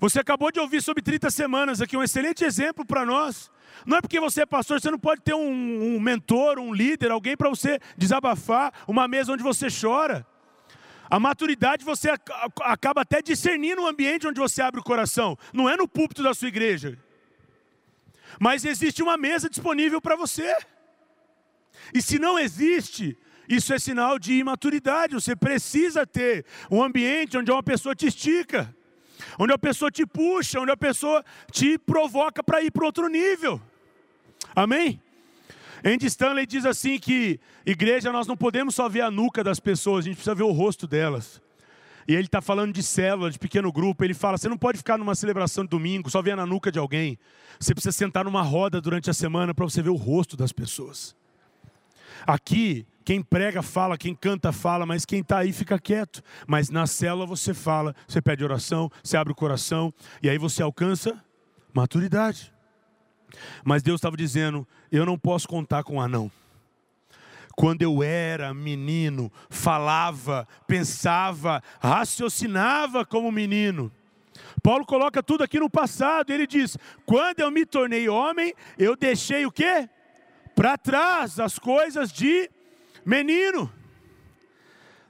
Você 0.00 0.20
acabou 0.20 0.50
de 0.50 0.60
ouvir 0.60 0.82
sobre 0.82 1.02
30 1.02 1.30
semanas 1.30 1.80
aqui, 1.80 1.96
um 1.96 2.02
excelente 2.02 2.44
exemplo 2.44 2.84
para 2.84 3.04
nós. 3.04 3.50
Não 3.84 3.96
é 3.96 4.00
porque 4.00 4.20
você 4.20 4.42
é 4.42 4.46
pastor, 4.46 4.80
você 4.80 4.90
não 4.90 4.98
pode 4.98 5.20
ter 5.22 5.34
um, 5.34 5.96
um 5.96 6.00
mentor, 6.00 6.58
um 6.58 6.72
líder, 6.72 7.10
alguém 7.10 7.36
para 7.36 7.48
você 7.48 7.78
desabafar, 7.96 8.72
uma 8.86 9.06
mesa 9.08 9.32
onde 9.32 9.42
você 9.42 9.68
chora. 9.68 10.26
A 11.10 11.18
maturidade 11.18 11.84
você 11.84 12.10
acaba 12.60 13.00
até 13.00 13.20
discernindo 13.20 13.82
o 13.82 13.86
ambiente 13.86 14.28
onde 14.28 14.38
você 14.38 14.62
abre 14.62 14.80
o 14.80 14.84
coração. 14.84 15.36
Não 15.52 15.68
é 15.68 15.76
no 15.76 15.88
púlpito 15.88 16.22
da 16.22 16.32
sua 16.32 16.48
igreja. 16.48 16.98
Mas 18.38 18.64
existe 18.64 19.02
uma 19.02 19.16
mesa 19.16 19.50
disponível 19.50 20.00
para 20.00 20.14
você. 20.14 20.54
E 21.92 22.00
se 22.00 22.18
não 22.18 22.38
existe, 22.38 23.18
isso 23.50 23.74
é 23.74 23.78
sinal 23.80 24.16
de 24.16 24.34
imaturidade. 24.34 25.14
Você 25.14 25.34
precisa 25.34 26.06
ter 26.06 26.46
um 26.70 26.80
ambiente 26.80 27.36
onde 27.36 27.50
uma 27.50 27.64
pessoa 27.64 27.96
te 27.96 28.06
estica, 28.06 28.72
onde 29.36 29.52
a 29.52 29.58
pessoa 29.58 29.90
te 29.90 30.06
puxa, 30.06 30.60
onde 30.60 30.70
a 30.70 30.76
pessoa 30.76 31.24
te 31.50 31.76
provoca 31.76 32.44
para 32.44 32.62
ir 32.62 32.70
para 32.70 32.86
outro 32.86 33.08
nível. 33.08 33.60
Amém? 34.54 35.02
Andy 35.84 36.06
Stanley 36.06 36.46
diz 36.46 36.64
assim 36.64 36.96
que 36.98 37.40
igreja 37.66 38.12
nós 38.12 38.28
não 38.28 38.36
podemos 38.36 38.74
só 38.74 38.88
ver 38.88 39.00
a 39.00 39.10
nuca 39.10 39.42
das 39.42 39.58
pessoas, 39.58 40.04
a 40.04 40.08
gente 40.08 40.16
precisa 40.16 40.34
ver 40.34 40.44
o 40.44 40.52
rosto 40.52 40.86
delas. 40.86 41.42
E 42.06 42.14
ele 42.14 42.26
está 42.26 42.40
falando 42.40 42.72
de 42.72 42.82
célula, 42.82 43.30
de 43.30 43.38
pequeno 43.38 43.72
grupo. 43.72 44.04
Ele 44.04 44.14
fala: 44.14 44.38
você 44.38 44.48
não 44.48 44.58
pode 44.58 44.78
ficar 44.78 44.96
numa 44.96 45.14
celebração 45.14 45.64
de 45.64 45.70
domingo 45.70 46.10
só 46.10 46.22
vendo 46.22 46.40
a 46.42 46.46
nuca 46.46 46.70
de 46.70 46.78
alguém. 46.78 47.18
Você 47.58 47.74
precisa 47.74 47.92
sentar 47.92 48.24
numa 48.24 48.42
roda 48.42 48.80
durante 48.80 49.10
a 49.10 49.14
semana 49.14 49.54
para 49.54 49.64
você 49.64 49.82
ver 49.82 49.90
o 49.90 49.96
rosto 49.96 50.36
das 50.36 50.52
pessoas. 50.52 51.16
Aqui, 52.26 52.86
quem 53.10 53.20
prega 53.20 53.60
fala, 53.60 53.98
quem 53.98 54.14
canta 54.14 54.52
fala, 54.52 54.86
mas 54.86 55.04
quem 55.04 55.18
está 55.18 55.38
aí 55.38 55.52
fica 55.52 55.80
quieto. 55.80 56.22
Mas 56.46 56.70
na 56.70 56.86
célula 56.86 57.26
você 57.26 57.52
fala, 57.52 57.92
você 58.06 58.22
pede 58.22 58.44
oração, 58.44 58.88
você 59.02 59.16
abre 59.16 59.32
o 59.32 59.34
coração 59.34 59.92
e 60.22 60.30
aí 60.30 60.38
você 60.38 60.62
alcança 60.62 61.20
maturidade. 61.74 62.54
Mas 63.64 63.82
Deus 63.82 63.98
estava 63.98 64.16
dizendo: 64.16 64.64
eu 64.92 65.04
não 65.04 65.18
posso 65.18 65.48
contar 65.48 65.82
com 65.82 66.00
anão. 66.00 66.30
Quando 67.56 67.82
eu 67.82 68.00
era 68.00 68.54
menino, 68.54 69.28
falava, 69.48 70.46
pensava, 70.68 71.60
raciocinava 71.80 73.04
como 73.04 73.32
menino. 73.32 73.90
Paulo 74.62 74.86
coloca 74.86 75.20
tudo 75.20 75.42
aqui 75.42 75.58
no 75.58 75.68
passado, 75.68 76.30
ele 76.30 76.46
diz: 76.46 76.78
quando 77.04 77.40
eu 77.40 77.50
me 77.50 77.66
tornei 77.66 78.08
homem, 78.08 78.54
eu 78.78 78.94
deixei 78.94 79.44
o 79.46 79.50
quê? 79.50 79.90
Para 80.54 80.78
trás 80.78 81.40
as 81.40 81.58
coisas 81.58 82.12
de 82.12 82.48
menino. 83.04 83.72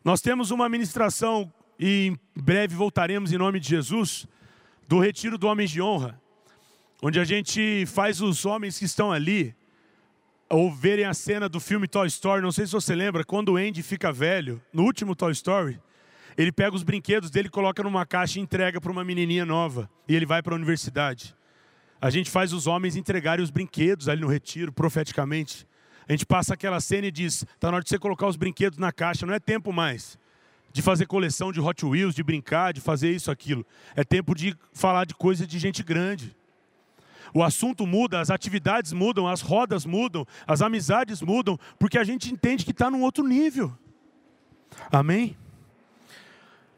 Nós 0.05 0.21
temos 0.21 0.51
uma 0.51 0.69
ministração 0.69 1.53
e 1.79 2.09
em 2.09 2.41
breve 2.43 2.75
voltaremos 2.75 3.33
em 3.33 3.39
nome 3.39 3.61
de 3.61 3.69
Jesus 3.69 4.27
do 4.89 4.99
retiro 4.99 5.39
do 5.39 5.47
Homens 5.47 5.71
de 5.71 5.81
Honra, 5.81 6.21
onde 7.03 7.21
a 7.21 7.25
gente 7.25 7.85
faz 7.87 8.21
os 8.21 8.45
homens 8.45 8.79
que 8.79 8.85
estão 8.85 9.13
ali 9.13 9.55
ou 10.49 10.71
verem 10.71 11.05
a 11.05 11.15
cena 11.15 11.49
do 11.49 11.61
filme 11.61 11.87
Toy 11.87 12.09
Story. 12.09 12.43
Não 12.43 12.51
sei 12.51 12.67
se 12.67 12.73
você 12.73 12.95
lembra, 12.95 13.25
quando 13.25 13.51
o 13.53 13.57
Andy 13.57 13.83
fica 13.83 14.13
velho, 14.13 14.61
no 14.73 14.83
último 14.83 15.15
Toy 15.15 15.31
Story, 15.33 15.81
ele 16.37 16.51
pega 16.51 16.75
os 16.75 16.83
brinquedos 16.83 17.31
dele, 17.31 17.49
coloca 17.49 17.83
numa 17.83 18.05
caixa 18.05 18.39
e 18.39 18.43
entrega 18.43 18.81
para 18.81 18.91
uma 18.91 19.05
menininha 19.05 19.47
nova, 19.47 19.89
e 20.09 20.15
ele 20.15 20.27
vai 20.27 20.43
para 20.43 20.55
a 20.55 20.57
universidade. 20.57 21.37
A 22.01 22.11
gente 22.11 22.31
faz 22.31 22.53
os 22.53 22.67
homens 22.67 22.97
entregarem 22.97 23.45
os 23.45 23.51
brinquedos 23.51 24.09
ali 24.09 24.23
no 24.23 24.27
retiro, 24.27 24.73
profeticamente. 24.73 25.67
A 26.09 26.13
gente 26.13 26.27
passa 26.27 26.55
aquela 26.55 26.81
cena 26.81 27.07
e 27.07 27.11
diz: 27.11 27.43
está 27.43 27.71
na 27.71 27.77
hora 27.77 27.85
de 27.85 27.91
você 27.91 27.99
colocar 27.99 28.27
os 28.27 28.37
brinquedos 28.37 28.79
na 28.79 28.93
caixa, 28.93 29.27
não 29.27 29.35
é 29.35 29.41
tempo 29.41 29.73
mais 29.73 30.19
de 30.73 30.83
fazer 30.83 31.07
coleção 31.07 31.51
de 31.53 31.61
Hot 31.61 31.85
Wheels, 31.85 32.15
de 32.15 32.23
brincar, 32.23 32.73
de 32.73 32.81
fazer 32.81 33.11
isso, 33.11 33.31
aquilo. 33.31 33.67
É 33.97 34.05
tempo 34.05 34.35
de 34.35 34.57
falar 34.73 35.05
de 35.05 35.15
coisa 35.15 35.47
de 35.47 35.59
gente 35.59 35.83
grande. 35.83 36.35
O 37.35 37.43
assunto 37.43 37.87
muda, 37.87 38.21
as 38.21 38.31
atividades 38.31 38.93
mudam, 38.93 39.27
as 39.27 39.41
rodas 39.41 39.85
mudam, 39.85 40.27
as 40.47 40.63
amizades 40.63 41.23
mudam, 41.23 41.59
porque 41.79 41.99
a 41.99 42.05
gente 42.05 42.33
entende 42.33 42.65
que 42.65 42.73
está 42.73 42.91
num 42.91 43.03
outro 43.03 43.27
nível. 43.27 43.77
Amém? 44.91 45.37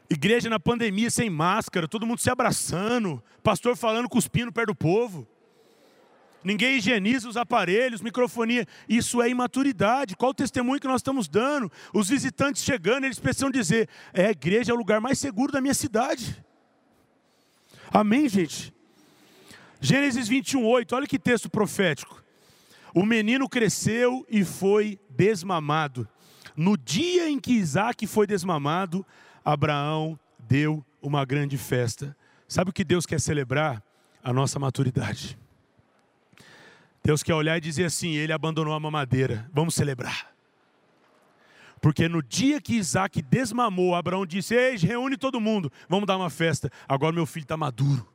Igreja 0.09 0.49
na 0.49 0.59
pandemia 0.59 1.09
sem 1.09 1.29
máscara, 1.29 1.87
todo 1.87 2.05
mundo 2.05 2.19
se 2.19 2.29
abraçando, 2.29 3.23
pastor 3.41 3.75
falando, 3.75 4.09
cuspindo 4.09 4.51
perto 4.51 4.67
do 4.67 4.75
povo 4.75 5.27
ninguém 6.43 6.77
higieniza 6.77 7.27
os 7.27 7.37
aparelhos, 7.37 8.01
microfonia. 8.01 8.67
Isso 8.87 9.21
é 9.21 9.29
imaturidade. 9.29 10.15
Qual 10.15 10.31
o 10.31 10.33
testemunho 10.33 10.79
que 10.79 10.87
nós 10.87 11.01
estamos 11.01 11.27
dando? 11.27 11.71
Os 11.93 12.09
visitantes 12.09 12.63
chegando, 12.63 13.05
eles 13.05 13.19
precisam 13.19 13.49
dizer: 13.49 13.89
é, 14.13 14.27
a 14.27 14.31
igreja 14.31 14.71
é 14.71 14.75
o 14.75 14.77
lugar 14.77 14.99
mais 14.99 15.19
seguro 15.19 15.51
da 15.51 15.61
minha 15.61 15.73
cidade. 15.73 16.43
Amém, 17.91 18.27
gente? 18.27 18.73
Gênesis 19.79 20.27
21, 20.27 20.65
8, 20.65 20.95
olha 20.95 21.07
que 21.07 21.19
texto 21.19 21.49
profético. 21.49 22.23
O 22.93 23.05
menino 23.05 23.49
cresceu 23.49 24.25
e 24.29 24.45
foi 24.45 24.99
desmamado. 25.09 26.07
No 26.55 26.77
dia 26.77 27.29
em 27.29 27.39
que 27.39 27.53
Isaac 27.53 28.05
foi 28.07 28.27
desmamado, 28.27 29.05
Abraão 29.43 30.17
deu 30.39 30.85
uma 31.01 31.25
grande 31.25 31.57
festa. 31.57 32.15
Sabe 32.47 32.69
o 32.69 32.73
que 32.73 32.83
Deus 32.83 33.05
quer 33.05 33.19
celebrar? 33.19 33.83
A 34.23 34.31
nossa 34.31 34.57
maturidade. 34.57 35.37
Deus 37.03 37.21
quer 37.21 37.33
olhar 37.33 37.57
e 37.57 37.61
dizer 37.61 37.85
assim: 37.85 38.15
ele 38.15 38.31
abandonou 38.31 38.73
a 38.73 38.79
mamadeira, 38.79 39.49
vamos 39.53 39.75
celebrar. 39.75 40.33
Porque 41.81 42.07
no 42.07 42.23
dia 42.23 42.61
que 42.61 42.75
Isaac 42.75 43.21
desmamou, 43.21 43.93
Abraão 43.93 44.25
disse: 44.25 44.55
Ei, 44.55 44.77
reúne 44.77 45.17
todo 45.17 45.41
mundo, 45.41 45.71
vamos 45.89 46.07
dar 46.07 46.15
uma 46.15 46.29
festa. 46.29 46.71
Agora 46.87 47.11
meu 47.11 47.25
filho 47.25 47.43
está 47.43 47.57
maduro. 47.57 48.07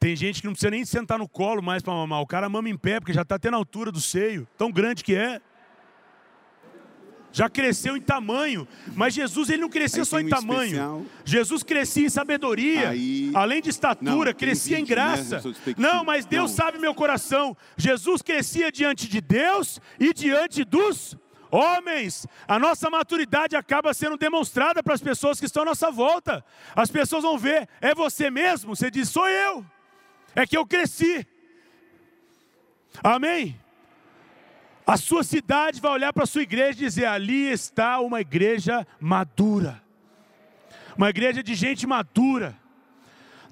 Tem 0.00 0.16
gente 0.16 0.40
que 0.40 0.46
não 0.48 0.52
precisa 0.52 0.70
nem 0.72 0.84
sentar 0.84 1.16
no 1.16 1.28
colo 1.28 1.62
mais 1.62 1.80
para 1.80 1.92
mamar. 1.92 2.20
O 2.20 2.26
cara 2.26 2.48
mama 2.48 2.68
em 2.68 2.76
pé, 2.76 2.98
porque 2.98 3.12
já 3.12 3.22
está 3.22 3.36
até 3.36 3.48
na 3.48 3.56
altura 3.56 3.92
do 3.92 4.00
seio, 4.00 4.48
tão 4.58 4.72
grande 4.72 5.04
que 5.04 5.14
é 5.14 5.40
já 7.32 7.48
cresceu 7.48 7.96
em 7.96 8.00
tamanho, 8.00 8.68
mas 8.94 9.14
Jesus 9.14 9.48
ele 9.48 9.62
não 9.62 9.68
crescia 9.68 10.04
só 10.04 10.20
em 10.20 10.28
tamanho. 10.28 10.64
Especial. 10.64 11.02
Jesus 11.24 11.62
crescia 11.62 12.06
em 12.06 12.10
sabedoria, 12.10 12.90
Aí... 12.90 13.30
além 13.34 13.62
de 13.62 13.70
estatura, 13.70 14.30
não, 14.30 14.38
crescia 14.38 14.78
em 14.78 14.82
né, 14.82 14.88
graça. 14.88 15.40
Né? 15.40 15.74
Não, 15.78 16.04
mas 16.04 16.26
Deus 16.26 16.50
não. 16.50 16.56
sabe 16.56 16.78
meu 16.78 16.94
coração. 16.94 17.56
Jesus 17.76 18.20
crescia 18.22 18.70
diante 18.70 19.08
de 19.08 19.20
Deus 19.20 19.80
e 19.98 20.12
diante 20.12 20.62
dos 20.62 21.16
homens. 21.50 22.26
A 22.46 22.58
nossa 22.58 22.90
maturidade 22.90 23.56
acaba 23.56 23.94
sendo 23.94 24.16
demonstrada 24.16 24.82
para 24.82 24.94
as 24.94 25.00
pessoas 25.00 25.40
que 25.40 25.46
estão 25.46 25.62
à 25.62 25.66
nossa 25.66 25.90
volta. 25.90 26.44
As 26.74 26.90
pessoas 26.90 27.22
vão 27.22 27.38
ver, 27.38 27.68
é 27.80 27.94
você 27.94 28.30
mesmo? 28.30 28.74
Você 28.76 28.90
diz, 28.90 29.08
sou 29.08 29.28
eu. 29.28 29.64
É 30.34 30.46
que 30.46 30.56
eu 30.56 30.66
cresci. 30.66 31.26
Amém? 33.02 33.58
A 34.86 34.96
sua 34.96 35.22
cidade 35.22 35.80
vai 35.80 35.92
olhar 35.92 36.12
para 36.12 36.24
a 36.24 36.26
sua 36.26 36.42
igreja 36.42 36.78
e 36.78 36.86
dizer: 36.86 37.06
ali 37.06 37.48
está 37.50 38.00
uma 38.00 38.20
igreja 38.20 38.86
madura, 39.00 39.80
uma 40.96 41.08
igreja 41.08 41.42
de 41.42 41.54
gente 41.54 41.86
madura. 41.86 42.56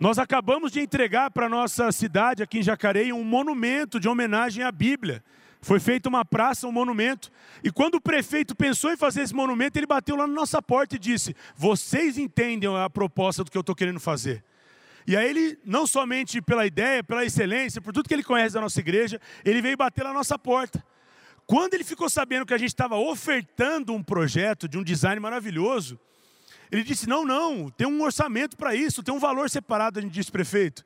Nós 0.01 0.19
acabamos 0.19 0.73
de 0.73 0.81
entregar 0.81 1.31
para 1.31 1.47
a 1.47 1.49
nossa 1.49 1.93
cidade 1.93 2.43
aqui 2.43 2.59
em 2.59 2.63
Jacareí 2.63 3.13
um 3.13 3.23
monumento 3.23 4.01
de 4.01 4.09
homenagem 4.09 4.65
à 4.65 4.73
Bíblia. 4.73 5.23
Foi 5.61 5.79
feita 5.79 6.09
uma 6.09 6.25
praça, 6.25 6.67
um 6.67 6.73
monumento, 6.73 7.31
e 7.63 7.71
quando 7.71 7.97
o 7.97 8.01
prefeito 8.01 8.57
pensou 8.57 8.91
em 8.91 8.97
fazer 8.97 9.21
esse 9.21 9.35
monumento, 9.35 9.79
ele 9.79 9.87
bateu 9.87 10.17
lá 10.17 10.27
na 10.27 10.33
nossa 10.33 10.61
porta 10.63 10.97
e 10.97 10.99
disse: 10.99 11.37
Vocês 11.55 12.17
entendem 12.19 12.75
a 12.77 12.89
proposta 12.89 13.45
do 13.45 13.51
que 13.51 13.59
eu 13.59 13.61
estou 13.61 13.75
querendo 13.75 14.01
fazer. 14.01 14.43
E 15.07 15.17
aí 15.17 15.29
ele, 15.29 15.59
não 15.65 15.87
somente 15.87 16.41
pela 16.41 16.67
ideia, 16.67 17.05
pela 17.05 17.25
excelência, 17.25 17.81
por 17.81 17.93
tudo 17.93 18.09
que 18.09 18.15
ele 18.15 18.23
conhece 18.23 18.55
da 18.55 18.61
nossa 18.61 18.81
igreja, 18.81 19.21
ele 19.45 19.61
veio 19.61 19.77
bater 19.77 20.05
na 20.05 20.13
nossa 20.13 20.39
porta. 20.39 20.83
Quando 21.51 21.75
ele 21.75 21.83
ficou 21.83 22.09
sabendo 22.09 22.47
que 22.47 22.55
a 22.55 22.59
gente 22.59 22.69
estava 22.69 22.95
ofertando 22.95 23.93
um 23.93 24.01
projeto 24.01 24.69
de 24.69 24.79
um 24.79 24.85
design 24.85 25.19
maravilhoso, 25.19 25.99
ele 26.71 26.85
disse: 26.85 27.09
Não, 27.09 27.25
não, 27.25 27.69
tem 27.71 27.89
um 27.89 28.01
orçamento 28.03 28.57
para 28.57 28.73
isso, 28.73 29.03
tem 29.03 29.13
um 29.13 29.19
valor 29.19 29.51
separado. 29.51 29.99
A 29.99 30.03
gente 30.03 30.13
disse, 30.13 30.31
prefeito, 30.31 30.85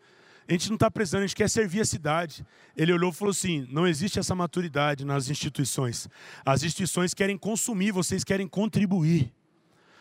a 0.48 0.53
gente 0.53 0.70
não 0.70 0.77
está 0.77 0.90
precisando, 0.90 1.24
a 1.24 1.27
gente 1.27 1.37
quer 1.37 1.50
servir 1.50 1.83
a 1.83 1.85
cidade. 1.85 2.46
Ele 2.74 2.94
olhou 2.94 3.11
e 3.11 3.14
falou 3.14 3.33
assim: 3.33 3.68
não 3.70 3.87
existe 3.87 4.18
essa 4.18 4.35
maturidade 4.35 5.05
nas 5.05 5.29
instituições. 5.29 6.09
As 6.46 6.62
instituições 6.62 7.12
querem 7.12 7.37
consumir, 7.37 7.92
vocês 7.92 8.24
querem 8.24 8.48
contribuir. 8.48 9.31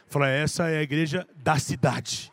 Falou: 0.07 0.29
essa 0.29 0.69
é 0.69 0.77
a 0.77 0.81
igreja 0.81 1.27
da 1.43 1.59
cidade. 1.59 2.31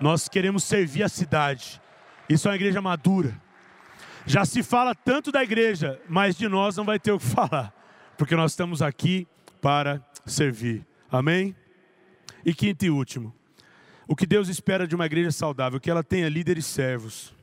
Nós 0.00 0.28
queremos 0.28 0.64
servir 0.64 1.04
a 1.04 1.08
cidade. 1.08 1.80
Isso 2.28 2.48
é 2.48 2.50
uma 2.50 2.56
igreja 2.56 2.82
madura. 2.82 3.40
Já 4.28 4.44
se 4.44 4.62
fala 4.62 4.94
tanto 4.94 5.32
da 5.32 5.42
igreja, 5.42 5.98
mas 6.06 6.36
de 6.36 6.46
nós 6.48 6.76
não 6.76 6.84
vai 6.84 7.00
ter 7.00 7.10
o 7.10 7.18
que 7.18 7.24
falar, 7.24 7.72
porque 8.18 8.36
nós 8.36 8.52
estamos 8.52 8.82
aqui 8.82 9.26
para 9.58 10.06
servir. 10.26 10.86
Amém? 11.10 11.56
E 12.44 12.52
quinto 12.52 12.84
e 12.84 12.90
último, 12.90 13.34
o 14.06 14.14
que 14.14 14.26
Deus 14.26 14.50
espera 14.50 14.86
de 14.86 14.94
uma 14.94 15.06
igreja 15.06 15.30
saudável, 15.30 15.80
que 15.80 15.90
ela 15.90 16.04
tenha 16.04 16.28
líderes 16.28 16.66
servos. 16.66 17.34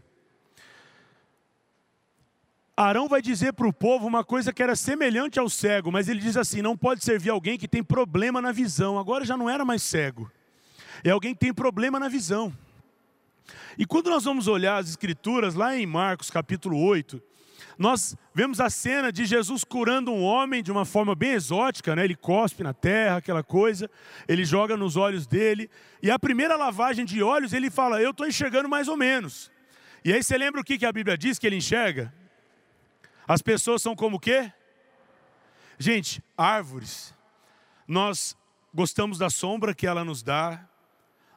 Arão 2.78 3.08
vai 3.08 3.20
dizer 3.20 3.54
para 3.54 3.68
o 3.68 3.74
povo 3.74 4.06
uma 4.06 4.24
coisa 4.24 4.54
que 4.54 4.62
era 4.62 4.76
semelhante 4.76 5.40
ao 5.40 5.50
cego, 5.50 5.92
mas 5.92 6.08
ele 6.08 6.20
diz 6.20 6.38
assim: 6.38 6.62
não 6.62 6.78
pode 6.78 7.04
servir 7.04 7.32
alguém 7.32 7.58
que 7.58 7.68
tem 7.68 7.84
problema 7.84 8.40
na 8.40 8.52
visão. 8.52 9.00
Agora 9.00 9.26
já 9.26 9.36
não 9.36 9.50
era 9.50 9.66
mais 9.66 9.82
cego, 9.82 10.32
é 11.04 11.10
alguém 11.10 11.34
que 11.34 11.40
tem 11.40 11.54
problema 11.54 12.00
na 12.00 12.10
visão. 12.10 12.54
E 13.78 13.86
quando 13.86 14.10
nós 14.10 14.24
vamos 14.24 14.48
olhar 14.48 14.78
as 14.78 14.90
escrituras, 14.90 15.56
lá 15.56 15.76
em 15.76 15.86
Marcos 15.86 16.30
capítulo 16.30 16.78
8, 16.78 17.22
nós 17.78 18.16
vemos 18.34 18.62
a 18.62 18.70
cena 18.70 19.12
de 19.12 19.26
Jesus 19.26 19.64
curando 19.64 20.12
um 20.12 20.24
homem 20.24 20.64
de 20.64 20.72
uma 20.72 20.86
forma 20.86 21.14
bem 21.14 21.32
exótica, 21.32 21.96
né? 21.96 22.04
ele 22.04 22.16
cospe 22.16 22.64
na 22.64 22.74
terra, 22.74 23.18
aquela 23.18 23.44
coisa, 23.44 23.90
ele 24.28 24.46
joga 24.46 24.78
nos 24.78 24.96
olhos 24.96 25.28
dele, 25.28 25.70
e 26.02 26.10
a 26.10 26.18
primeira 26.18 26.56
lavagem 26.56 27.06
de 27.06 27.22
olhos 27.22 27.54
ele 27.54 27.70
fala: 27.70 28.02
Eu 28.02 28.12
estou 28.12 28.28
enxergando 28.28 28.70
mais 28.70 28.88
ou 28.88 28.96
menos. 28.96 29.52
E 30.04 30.14
aí 30.14 30.24
você 30.24 30.38
lembra 30.38 30.62
o 30.62 30.64
que 30.64 30.86
a 30.86 30.92
Bíblia 30.92 31.18
diz 31.18 31.40
que 31.40 31.48
ele 31.48 31.56
enxerga? 31.56 32.14
As 33.28 33.42
pessoas 33.42 33.82
são 33.82 33.96
como 33.96 34.18
o 34.18 34.20
quê? 34.20 34.52
Gente, 35.80 36.24
árvores. 36.38 37.14
Nós 37.88 38.38
gostamos 38.74 39.18
da 39.18 39.30
sombra 39.30 39.74
que 39.74 39.88
ela 39.88 40.04
nos 40.04 40.22
dá, 40.22 40.68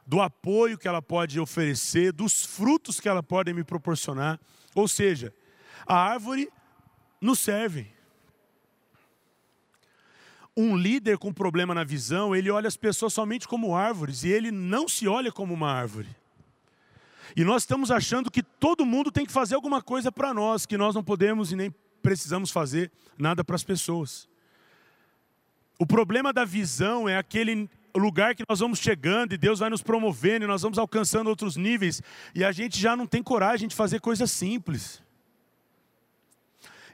do 0.09 0.19
apoio 0.21 0.75
que 0.75 0.87
ela 0.87 1.03
pode 1.03 1.39
oferecer, 1.39 2.11
dos 2.11 2.43
frutos 2.43 2.99
que 2.99 3.07
ela 3.07 3.21
pode 3.21 3.53
me 3.53 3.63
proporcionar. 3.63 4.39
Ou 4.73 4.87
seja, 4.87 5.31
a 5.85 5.95
árvore 5.95 6.49
nos 7.21 7.37
serve. 7.37 7.91
Um 10.57 10.75
líder 10.75 11.19
com 11.19 11.31
problema 11.31 11.75
na 11.75 11.83
visão, 11.83 12.35
ele 12.35 12.49
olha 12.49 12.67
as 12.67 12.75
pessoas 12.75 13.13
somente 13.13 13.47
como 13.47 13.75
árvores 13.75 14.23
e 14.23 14.29
ele 14.29 14.49
não 14.49 14.89
se 14.89 15.07
olha 15.07 15.31
como 15.31 15.53
uma 15.53 15.71
árvore. 15.71 16.09
E 17.35 17.43
nós 17.43 17.61
estamos 17.61 17.91
achando 17.91 18.31
que 18.31 18.41
todo 18.41 18.87
mundo 18.87 19.11
tem 19.11 19.27
que 19.27 19.31
fazer 19.31 19.53
alguma 19.53 19.79
coisa 19.79 20.11
para 20.11 20.33
nós, 20.33 20.65
que 20.65 20.75
nós 20.75 20.95
não 20.95 21.03
podemos 21.03 21.51
e 21.51 21.55
nem 21.55 21.71
precisamos 22.01 22.49
fazer 22.49 22.91
nada 23.15 23.43
para 23.43 23.55
as 23.55 23.63
pessoas. 23.63 24.27
O 25.77 25.85
problema 25.85 26.33
da 26.33 26.45
visão 26.45 27.07
é 27.07 27.15
aquele 27.15 27.69
lugar 27.95 28.35
que 28.35 28.43
nós 28.47 28.59
vamos 28.59 28.79
chegando 28.79 29.33
e 29.33 29.37
Deus 29.37 29.59
vai 29.59 29.69
nos 29.69 29.81
promovendo 29.81 30.45
e 30.45 30.47
nós 30.47 30.61
vamos 30.61 30.77
alcançando 30.77 31.27
outros 31.27 31.55
níveis 31.55 32.01
e 32.35 32.43
a 32.43 32.51
gente 32.51 32.79
já 32.79 32.95
não 32.95 33.07
tem 33.07 33.23
coragem 33.23 33.67
de 33.67 33.75
fazer 33.75 33.99
coisas 33.99 34.31
simples. 34.31 35.01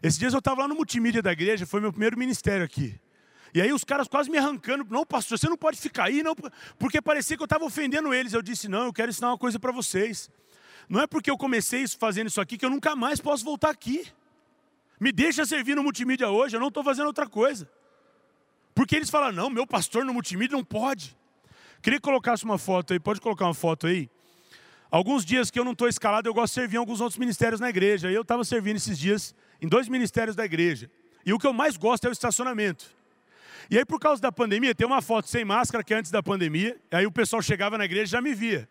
Esses 0.01 0.19
dias 0.19 0.33
eu 0.33 0.39
estava 0.39 0.61
lá 0.61 0.67
no 0.67 0.75
multimídia 0.75 1.21
da 1.21 1.31
igreja, 1.31 1.65
foi 1.65 1.81
meu 1.81 1.91
primeiro 1.91 2.17
ministério 2.17 2.63
aqui. 2.63 2.99
E 3.53 3.61
aí 3.61 3.71
os 3.71 3.83
caras 3.83 4.07
quase 4.07 4.29
me 4.29 4.37
arrancando, 4.37 4.85
não, 4.89 5.05
pastor, 5.05 5.39
você 5.39 5.47
não 5.47 5.57
pode 5.57 5.77
ficar 5.77 6.05
aí, 6.05 6.21
não, 6.21 6.35
porque 6.77 7.01
parecia 7.01 7.37
que 7.37 7.41
eu 7.41 7.45
estava 7.45 7.63
ofendendo 7.63 8.13
eles. 8.13 8.33
Eu 8.33 8.41
disse, 8.41 8.67
não, 8.67 8.83
eu 8.85 8.93
quero 8.93 9.09
ensinar 9.09 9.29
uma 9.29 9.37
coisa 9.37 9.57
para 9.57 9.71
vocês. 9.71 10.29
Não 10.89 11.01
é 11.01 11.07
porque 11.07 11.31
eu 11.31 11.37
comecei 11.37 11.87
fazendo 11.87 12.27
isso 12.27 12.41
aqui 12.41 12.57
que 12.57 12.65
eu 12.65 12.69
nunca 12.69 12.95
mais 12.95 13.19
posso 13.19 13.45
voltar 13.45 13.69
aqui. 13.69 14.05
Me 14.99 15.11
deixa 15.11 15.45
servir 15.45 15.75
no 15.75 15.83
multimídia 15.83 16.29
hoje, 16.29 16.55
eu 16.55 16.59
não 16.59 16.67
estou 16.67 16.83
fazendo 16.83 17.07
outra 17.07 17.27
coisa. 17.27 17.69
Porque 18.75 18.95
eles 18.95 19.09
falam, 19.09 19.31
não, 19.31 19.49
meu 19.49 19.65
pastor 19.65 20.03
no 20.05 20.13
multimídia 20.13 20.55
não 20.55 20.63
pode. 20.63 21.17
Queria 21.81 21.97
que 21.97 22.03
colocasse 22.03 22.43
uma 22.43 22.57
foto 22.57 22.93
aí, 22.93 22.99
pode 22.99 23.21
colocar 23.21 23.45
uma 23.45 23.53
foto 23.53 23.87
aí? 23.87 24.09
Alguns 24.91 25.25
dias 25.25 25.49
que 25.49 25.59
eu 25.59 25.63
não 25.63 25.71
estou 25.71 25.87
escalado, 25.87 26.27
eu 26.27 26.33
gosto 26.33 26.53
de 26.53 26.55
servir 26.55 26.75
em 26.75 26.79
alguns 26.79 27.01
outros 27.01 27.17
ministérios 27.17 27.59
na 27.59 27.69
igreja. 27.69 28.11
Eu 28.11 28.21
estava 28.21 28.43
servindo 28.43 28.75
esses 28.77 28.99
dias 28.99 29.33
em 29.61 29.67
dois 29.67 29.87
ministérios 29.87 30.35
da 30.35 30.45
igreja. 30.45 30.91
E 31.25 31.33
o 31.33 31.39
que 31.39 31.47
eu 31.47 31.53
mais 31.53 31.77
gosto 31.77 32.05
é 32.05 32.09
o 32.09 32.11
estacionamento. 32.11 32.85
E 33.69 33.77
aí, 33.77 33.85
por 33.85 33.99
causa 33.99 34.21
da 34.21 34.31
pandemia, 34.31 34.75
tem 34.75 34.85
uma 34.85 35.01
foto 35.01 35.27
sem 35.27 35.43
máscara 35.43 35.83
que 35.83 35.93
é 35.93 35.97
antes 35.97 36.11
da 36.11 36.21
pandemia. 36.21 36.79
Aí 36.91 37.05
o 37.05 37.11
pessoal 37.11 37.41
chegava 37.41 37.77
na 37.77 37.85
igreja 37.85 38.03
e 38.03 38.11
já 38.11 38.21
me 38.21 38.35
via. 38.35 38.69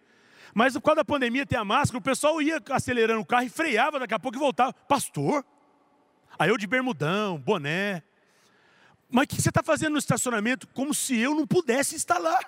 Mas 0.54 0.74
por 0.74 0.82
causa 0.82 0.96
da 0.96 1.04
pandemia 1.04 1.44
tem 1.44 1.58
a 1.58 1.64
máscara, 1.64 1.98
o 1.98 2.02
pessoal 2.02 2.40
ia 2.40 2.62
acelerando 2.70 3.20
o 3.20 3.26
carro 3.26 3.44
e 3.44 3.48
freava 3.48 3.98
daqui 3.98 4.14
a 4.14 4.18
pouco 4.20 4.38
e 4.38 4.40
voltava. 4.40 4.72
Pastor? 4.72 5.44
Aí 6.38 6.48
eu 6.48 6.56
de 6.56 6.66
bermudão, 6.66 7.38
boné. 7.38 8.02
Mas 9.14 9.24
o 9.24 9.28
que 9.28 9.40
você 9.40 9.48
está 9.48 9.62
fazendo 9.62 9.92
no 9.92 9.98
estacionamento? 9.98 10.66
Como 10.68 10.92
se 10.92 11.16
eu 11.16 11.36
não 11.36 11.46
pudesse 11.46 11.94
estar 11.94 12.18
lá. 12.18 12.40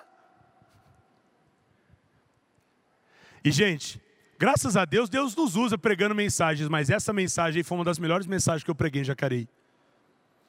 E, 3.41 3.51
gente, 3.51 4.01
Graças 4.39 4.77
a 4.77 4.85
Deus, 4.85 5.09
Deus 5.09 5.35
nos 5.35 5.55
usa 5.55 5.79
pregando 5.79 6.13
mensagens, 6.13 6.69
mas 6.69 6.91
essa 6.91 7.11
mensagem 7.11 7.63
foi 7.63 7.75
uma 7.75 7.83
das 7.83 7.97
melhores 7.97 8.27
mensagens 8.27 8.63
que 8.63 8.69
eu 8.69 8.75
preguei 8.75 9.01
em 9.01 9.05
Jacareí. 9.05 9.49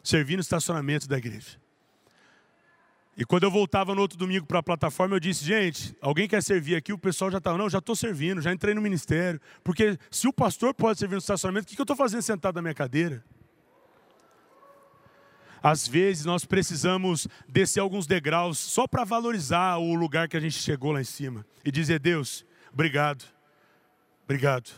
Servi 0.04 0.37
no 0.37 0.42
estacionamento 0.42 1.09
da 1.09 1.16
igreja. 1.16 1.59
E 3.16 3.24
quando 3.24 3.44
eu 3.44 3.50
voltava 3.50 3.94
no 3.94 4.02
outro 4.02 4.18
domingo 4.18 4.44
para 4.44 4.59
a 4.59 4.62
plataforma, 4.62 5.16
eu 5.16 5.20
disse: 5.20 5.42
gente, 5.42 5.96
alguém 6.02 6.28
quer 6.28 6.42
servir 6.42 6.76
aqui? 6.76 6.92
O 6.92 6.98
pessoal 6.98 7.31
já 7.31 7.38
estava, 7.38 7.57
não, 7.57 7.70
já 7.70 7.78
estou 7.78 7.96
servindo, 7.96 8.42
já 8.42 8.52
entrei 8.52 8.74
no 8.74 8.83
ministério. 8.83 9.40
Porque 9.64 9.98
se 10.11 10.28
o 10.28 10.33
pastor 10.35 10.74
pode 10.74 10.98
servir 10.98 11.14
no 11.14 11.20
estacionamento, 11.20 11.72
o 11.72 11.74
que 11.74 11.81
eu 11.81 11.85
estou 11.85 11.96
fazendo 11.96 12.20
sentado 12.20 12.57
na 12.57 12.62
minha 12.62 12.74
cadeira? 12.74 13.24
Às 15.62 15.86
vezes 15.86 16.24
nós 16.24 16.44
precisamos 16.44 17.26
descer 17.48 17.80
alguns 17.80 18.06
degraus 18.06 18.58
só 18.58 18.86
para 18.86 19.04
valorizar 19.04 19.78
o 19.78 19.94
lugar 19.94 20.28
que 20.28 20.36
a 20.36 20.40
gente 20.40 20.58
chegou 20.58 20.92
lá 20.92 21.00
em 21.00 21.04
cima 21.04 21.44
e 21.64 21.70
dizer: 21.70 21.98
Deus, 21.98 22.44
obrigado 22.72 23.24
Obrigado. 24.28 24.70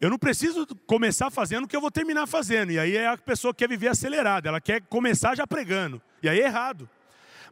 Eu 0.00 0.10
não 0.10 0.18
preciso 0.18 0.66
começar 0.88 1.30
fazendo 1.30 1.64
o 1.64 1.68
que 1.68 1.76
eu 1.76 1.80
vou 1.80 1.90
terminar 1.90 2.26
fazendo. 2.26 2.72
E 2.72 2.80
aí 2.80 2.96
é 2.96 3.06
a 3.06 3.16
pessoa 3.16 3.54
que 3.54 3.58
quer 3.58 3.68
viver 3.68 3.86
acelerada, 3.86 4.48
ela 4.48 4.60
quer 4.60 4.82
começar 4.82 5.36
já 5.36 5.46
pregando. 5.46 6.02
E 6.20 6.28
aí 6.28 6.40
é 6.40 6.46
errado. 6.46 6.90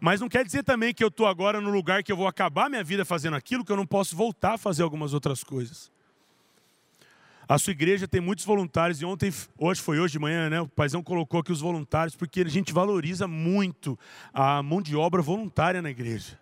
Mas 0.01 0.21
não 0.21 0.29
quer 0.29 0.45
dizer 0.45 0.65
também 0.65 0.93
que 0.93 1.05
eu 1.05 1.09
estou 1.09 1.29
agora 1.29 1.61
no 1.61 1.71
lugar 1.71 2.03
que 2.03 2.11
eu 2.11 2.17
vou 2.17 2.27
acabar 2.27 2.69
minha 2.69 2.83
vida 2.83 3.05
fazendo 3.05 3.37
aquilo, 3.37 3.65
que 3.65 3.71
eu 3.71 3.77
não 3.77 3.87
posso 3.87 4.17
voltar 4.17 4.55
a 4.55 4.59
fazer 4.59 4.83
algumas 4.83 5.15
outras 5.15 5.45
coisas. 5.45 5.91
A 7.47 7.59
sua 7.59 7.73
igreja 7.73 8.09
tem 8.09 8.23
muitos 8.23 8.45
voluntários, 8.45 9.03
e 9.03 9.05
ontem, 9.05 9.31
hoje 9.59 9.81
foi 9.81 10.01
hoje 10.01 10.13
de 10.13 10.19
manhã, 10.19 10.49
né? 10.49 10.61
O 10.63 10.69
paizão 10.69 11.03
colocou 11.03 11.41
aqui 11.41 11.53
os 11.53 11.61
voluntários, 11.61 12.17
porque 12.17 12.41
a 12.41 12.49
gente 12.49 12.73
valoriza 12.73 13.29
muito 13.29 13.99
a 14.33 14.63
mão 14.63 14.81
de 14.81 14.97
obra 14.97 15.21
voluntária 15.21 15.83
na 15.83 15.91
igreja. 15.91 16.39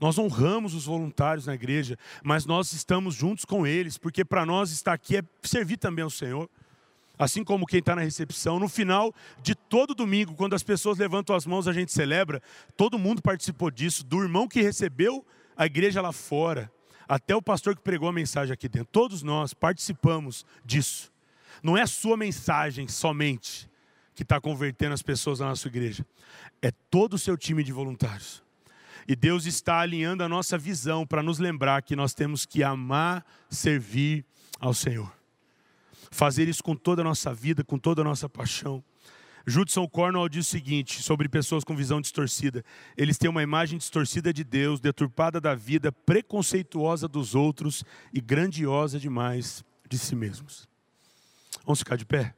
Nós 0.00 0.18
honramos 0.18 0.74
os 0.74 0.84
voluntários 0.84 1.46
na 1.46 1.54
igreja, 1.54 1.96
mas 2.24 2.44
nós 2.44 2.72
estamos 2.72 3.14
juntos 3.14 3.44
com 3.44 3.64
eles, 3.64 3.96
porque 3.96 4.24
para 4.24 4.44
nós 4.44 4.72
estar 4.72 4.92
aqui 4.92 5.16
é 5.16 5.22
servir 5.44 5.76
também 5.76 6.02
ao 6.02 6.10
Senhor. 6.10 6.50
Assim 7.16 7.44
como 7.44 7.66
quem 7.66 7.78
está 7.78 7.94
na 7.94 8.02
recepção, 8.02 8.58
no 8.58 8.68
final 8.68 9.14
de 9.40 9.54
todo 9.54 9.94
domingo, 9.94 10.34
quando 10.34 10.54
as 10.54 10.62
pessoas 10.64 10.98
levantam 10.98 11.36
as 11.36 11.46
mãos, 11.46 11.68
a 11.68 11.72
gente 11.72 11.92
celebra. 11.92 12.42
Todo 12.76 12.98
mundo 12.98 13.22
participou 13.22 13.70
disso, 13.70 14.04
do 14.04 14.20
irmão 14.20 14.48
que 14.48 14.60
recebeu 14.60 15.24
a 15.56 15.66
igreja 15.66 16.02
lá 16.02 16.10
fora, 16.10 16.68
até 17.08 17.34
o 17.34 17.42
pastor 17.42 17.74
que 17.76 17.82
pregou 17.82 18.08
a 18.08 18.12
mensagem 18.12 18.52
aqui 18.52 18.68
dentro. 18.68 18.88
Todos 18.92 19.22
nós 19.22 19.54
participamos 19.54 20.46
disso. 20.64 21.12
Não 21.62 21.76
é 21.76 21.82
a 21.82 21.86
sua 21.86 22.16
mensagem 22.16 22.88
somente 22.88 23.68
que 24.14 24.22
está 24.22 24.40
convertendo 24.40 24.94
as 24.94 25.02
pessoas 25.02 25.40
na 25.40 25.46
nossa 25.46 25.66
igreja, 25.68 26.04
é 26.60 26.70
todo 26.70 27.14
o 27.14 27.18
seu 27.18 27.36
time 27.36 27.64
de 27.64 27.72
voluntários. 27.72 28.42
E 29.08 29.16
Deus 29.16 29.46
está 29.46 29.80
alinhando 29.80 30.22
a 30.22 30.28
nossa 30.28 30.56
visão 30.56 31.06
para 31.06 31.22
nos 31.22 31.38
lembrar 31.38 31.82
que 31.82 31.96
nós 31.96 32.14
temos 32.14 32.46
que 32.46 32.62
amar, 32.62 33.24
servir 33.50 34.24
ao 34.60 34.72
Senhor. 34.72 35.12
Fazer 36.10 36.46
isso 36.46 36.62
com 36.62 36.76
toda 36.76 37.02
a 37.02 37.04
nossa 37.04 37.34
vida, 37.34 37.64
com 37.64 37.78
toda 37.78 38.02
a 38.02 38.04
nossa 38.04 38.28
paixão. 38.28 38.84
Judson 39.46 39.88
Cornwall 39.88 40.28
diz 40.28 40.46
o 40.46 40.50
seguinte 40.50 41.02
sobre 41.02 41.28
pessoas 41.28 41.64
com 41.64 41.74
visão 41.74 42.00
distorcida: 42.00 42.64
eles 42.96 43.18
têm 43.18 43.30
uma 43.30 43.42
imagem 43.42 43.78
distorcida 43.78 44.32
de 44.32 44.44
Deus, 44.44 44.80
deturpada 44.80 45.40
da 45.40 45.54
vida, 45.54 45.90
preconceituosa 45.90 47.08
dos 47.08 47.34
outros 47.34 47.84
e 48.12 48.20
grandiosa 48.20 48.98
demais 48.98 49.64
de 49.88 49.98
si 49.98 50.14
mesmos. 50.14 50.68
Vamos 51.64 51.80
ficar 51.80 51.96
de 51.96 52.04
pé? 52.04 52.34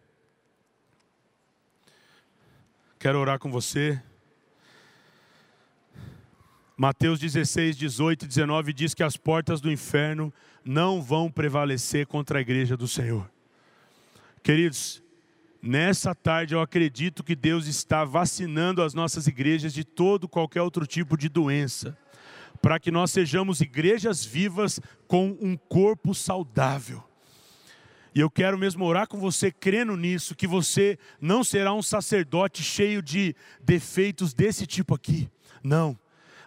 quero 3.05 3.19
orar 3.19 3.39
com 3.39 3.51
você. 3.51 4.03
Mateus 6.75 7.21
16, 7.21 7.77
18 7.77 8.25
e 8.25 8.29
19 8.29 8.73
diz 8.73 8.95
que 8.95 9.03
as 9.03 9.15
portas 9.15 9.61
do 9.61 9.71
inferno 9.71 10.33
não 10.65 11.03
vão 11.03 11.31
prevalecer 11.31 12.07
contra 12.07 12.39
a 12.39 12.41
igreja 12.41 12.79
do 12.79 12.89
Senhor. 12.89 13.31
Queridos, 14.43 15.03
nessa 15.65 16.15
tarde 16.15 16.55
eu 16.55 16.61
acredito 16.61 17.25
que 17.25 17.35
Deus 17.35 17.67
está 17.67 18.05
vacinando 18.05 18.83
as 18.83 18.93
nossas 18.93 19.27
igrejas 19.27 19.73
de 19.73 19.83
todo 19.83 20.29
qualquer 20.29 20.61
outro 20.61 20.87
tipo 20.87 21.17
de 21.17 21.29
doença, 21.29 21.97
para 22.61 22.79
que 22.79 22.91
nós 22.91 23.11
sejamos 23.11 23.61
igrejas 23.61 24.25
vivas 24.25 24.79
com 25.09 25.37
um 25.41 25.57
corpo 25.57 26.15
saudável. 26.15 27.03
E 28.15 28.21
eu 28.21 28.31
quero 28.31 28.57
mesmo 28.57 28.85
orar 28.85 29.09
com 29.09 29.19
você, 29.19 29.51
crendo 29.51 29.97
nisso, 29.97 30.37
que 30.37 30.47
você 30.47 30.99
não 31.21 31.43
será 31.43 31.73
um 31.73 31.83
sacerdote 31.83 32.63
cheio 32.63 33.03
de 33.03 33.35
defeitos 33.61 34.33
desse 34.33 34.67
tipo 34.67 34.95
aqui. 34.95 35.29
Não. 35.63 35.99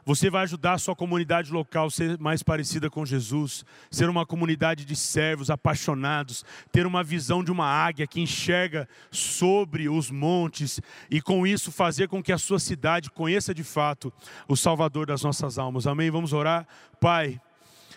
Você 0.07 0.29
vai 0.29 0.43
ajudar 0.43 0.71
a 0.71 0.77
sua 0.77 0.95
comunidade 0.95 1.51
local 1.51 1.87
a 1.87 1.91
ser 1.91 2.17
mais 2.17 2.41
parecida 2.41 2.89
com 2.89 3.05
Jesus, 3.05 3.65
ser 3.91 4.07
uma 4.07 4.25
comunidade 4.25 4.85
de 4.85 4.95
servos 4.95 5.49
apaixonados, 5.49 6.45
ter 6.71 6.87
uma 6.87 7.03
visão 7.03 7.43
de 7.43 7.51
uma 7.51 7.65
águia 7.65 8.07
que 8.07 8.21
enxerga 8.21 8.87
sobre 9.11 9.89
os 9.89 10.09
montes 10.09 10.79
e 11.11 11.19
com 11.19 11.45
isso 11.45 11.73
fazer 11.73 12.07
com 12.07 12.23
que 12.23 12.31
a 12.31 12.37
sua 12.37 12.57
cidade 12.57 13.11
conheça 13.11 13.53
de 13.53 13.65
fato 13.65 14.13
o 14.47 14.55
Salvador 14.55 15.07
das 15.07 15.23
nossas 15.23 15.59
almas. 15.59 15.85
Amém? 15.85 16.09
Vamos 16.09 16.31
orar? 16.31 16.65
Pai, 17.01 17.37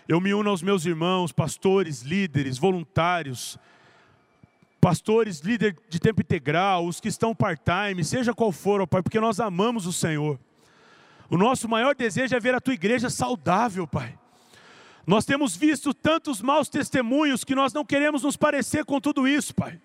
eu 0.09 0.21
me 0.21 0.35
uno 0.35 0.51
aos 0.51 0.65
meus 0.65 0.85
irmãos, 0.85 1.31
pastores, 1.31 2.03
líderes, 2.03 2.59
voluntários, 2.59 3.57
pastores, 4.81 5.39
líder 5.39 5.77
de 5.89 6.01
tempo 6.01 6.23
integral, 6.23 6.89
os 6.89 6.99
que 6.99 7.07
estão 7.07 7.37
part-time, 7.37 8.03
seja 8.03 8.35
qual 8.35 8.51
for, 8.51 8.81
ó 8.81 8.87
Pai, 8.87 9.01
porque 9.01 9.21
nós 9.21 9.39
amamos 9.39 9.87
o 9.87 9.93
Senhor. 9.93 10.41
O 11.31 11.39
nosso 11.39 11.69
maior 11.69 11.95
desejo 11.95 12.35
é 12.35 12.41
ver 12.41 12.57
a 12.57 12.61
tua 12.61 12.75
igreja 12.75 13.09
saudável, 13.09 13.87
Pai. 13.87 14.19
Nós 15.07 15.25
temos 15.25 15.57
visto 15.57 15.95
tantos 15.95 16.43
maus 16.43 16.69
testemunhos 16.69 17.45
que 17.45 17.55
nós 17.55 17.73
não 17.73 17.85
queremos 17.85 18.25
nos 18.25 18.37
parecer 18.37 18.85
com 18.85 19.01
tudo 19.01 19.29
isso, 19.29 19.55
Pai. 19.55 19.81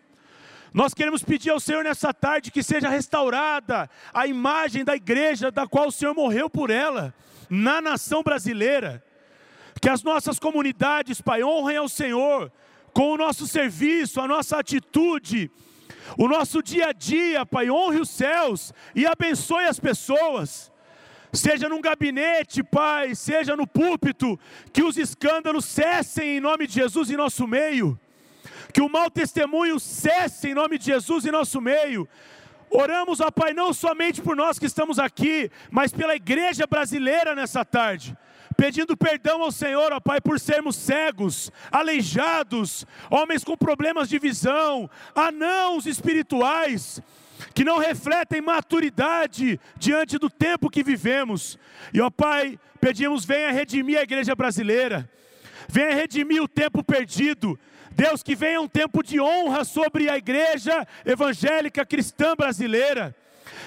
Nós 0.73 0.93
queremos 0.93 1.23
pedir 1.23 1.51
ao 1.51 1.59
Senhor 1.59 1.83
nessa 1.83 2.11
tarde 2.11 2.51
que 2.51 2.63
seja 2.63 2.89
restaurada 2.89 3.87
a 4.11 4.25
imagem 4.25 4.83
da 4.83 4.95
igreja 4.95 5.51
da 5.51 5.67
qual 5.67 5.87
o 5.87 5.91
Senhor 5.91 6.15
morreu 6.15 6.49
por 6.49 6.71
ela, 6.71 7.13
na 7.47 7.79
nação 7.79 8.23
brasileira. 8.23 9.03
Que 9.79 9.87
as 9.87 10.01
nossas 10.01 10.39
comunidades, 10.39 11.21
Pai, 11.21 11.43
honrem 11.43 11.77
ao 11.77 11.87
Senhor 11.87 12.51
com 12.91 13.11
o 13.11 13.17
nosso 13.17 13.45
serviço, 13.45 14.19
a 14.19 14.27
nossa 14.27 14.57
atitude, 14.57 15.51
o 16.17 16.27
nosso 16.27 16.63
dia 16.63 16.87
a 16.87 16.91
dia, 16.91 17.45
Pai, 17.45 17.69
honre 17.69 17.99
os 17.99 18.09
céus 18.09 18.73
e 18.95 19.05
abençoe 19.05 19.65
as 19.65 19.79
pessoas 19.79 20.73
seja 21.35 21.69
num 21.69 21.81
gabinete, 21.81 22.63
Pai, 22.63 23.15
seja 23.15 23.55
no 23.55 23.67
púlpito, 23.67 24.39
que 24.71 24.83
os 24.83 24.97
escândalos 24.97 25.65
cessem 25.65 26.37
em 26.37 26.39
nome 26.39 26.67
de 26.67 26.73
Jesus 26.73 27.09
em 27.09 27.17
nosso 27.17 27.47
meio, 27.47 27.99
que 28.73 28.81
o 28.81 28.89
mau 28.89 29.09
testemunho 29.09 29.79
cesse 29.79 30.49
em 30.49 30.53
nome 30.53 30.77
de 30.77 30.85
Jesus 30.85 31.25
em 31.25 31.31
nosso 31.31 31.61
meio. 31.61 32.07
Oramos, 32.69 33.21
ó 33.21 33.31
Pai, 33.31 33.53
não 33.53 33.73
somente 33.73 34.21
por 34.21 34.35
nós 34.35 34.59
que 34.59 34.65
estamos 34.65 34.99
aqui, 34.99 35.49
mas 35.71 35.93
pela 35.93 36.15
igreja 36.15 36.67
brasileira 36.67 37.33
nessa 37.33 37.63
tarde. 37.63 38.17
Pedindo 38.57 38.95
perdão 38.95 39.41
ao 39.41 39.51
Senhor, 39.51 39.91
ó 39.91 39.99
Pai, 39.99 40.21
por 40.21 40.39
sermos 40.39 40.75
cegos, 40.75 41.51
aleijados, 41.71 42.85
homens 43.09 43.43
com 43.43 43.57
problemas 43.57 44.07
de 44.09 44.17
visão, 44.17 44.89
anãos 45.13 45.85
espirituais, 45.85 47.01
que 47.53 47.63
não 47.63 47.77
refletem 47.77 48.41
maturidade 48.41 49.59
diante 49.77 50.17
do 50.17 50.29
tempo 50.29 50.69
que 50.69 50.83
vivemos. 50.83 51.57
E 51.93 52.01
ó 52.01 52.09
Pai, 52.09 52.59
pedimos, 52.79 53.25
venha 53.25 53.51
redimir 53.51 53.99
a 53.99 54.03
igreja 54.03 54.35
brasileira, 54.35 55.09
venha 55.67 55.95
redimir 55.95 56.41
o 56.41 56.47
tempo 56.47 56.83
perdido. 56.83 57.59
Deus, 57.91 58.21
que 58.21 58.35
venha 58.35 58.59
um 58.59 58.67
tempo 58.67 59.01
de 59.01 59.21
honra 59.21 59.63
sobre 59.63 60.09
a 60.09 60.17
igreja 60.17 60.85
evangélica 61.05 61.85
cristã 61.85 62.35
brasileira. 62.35 63.15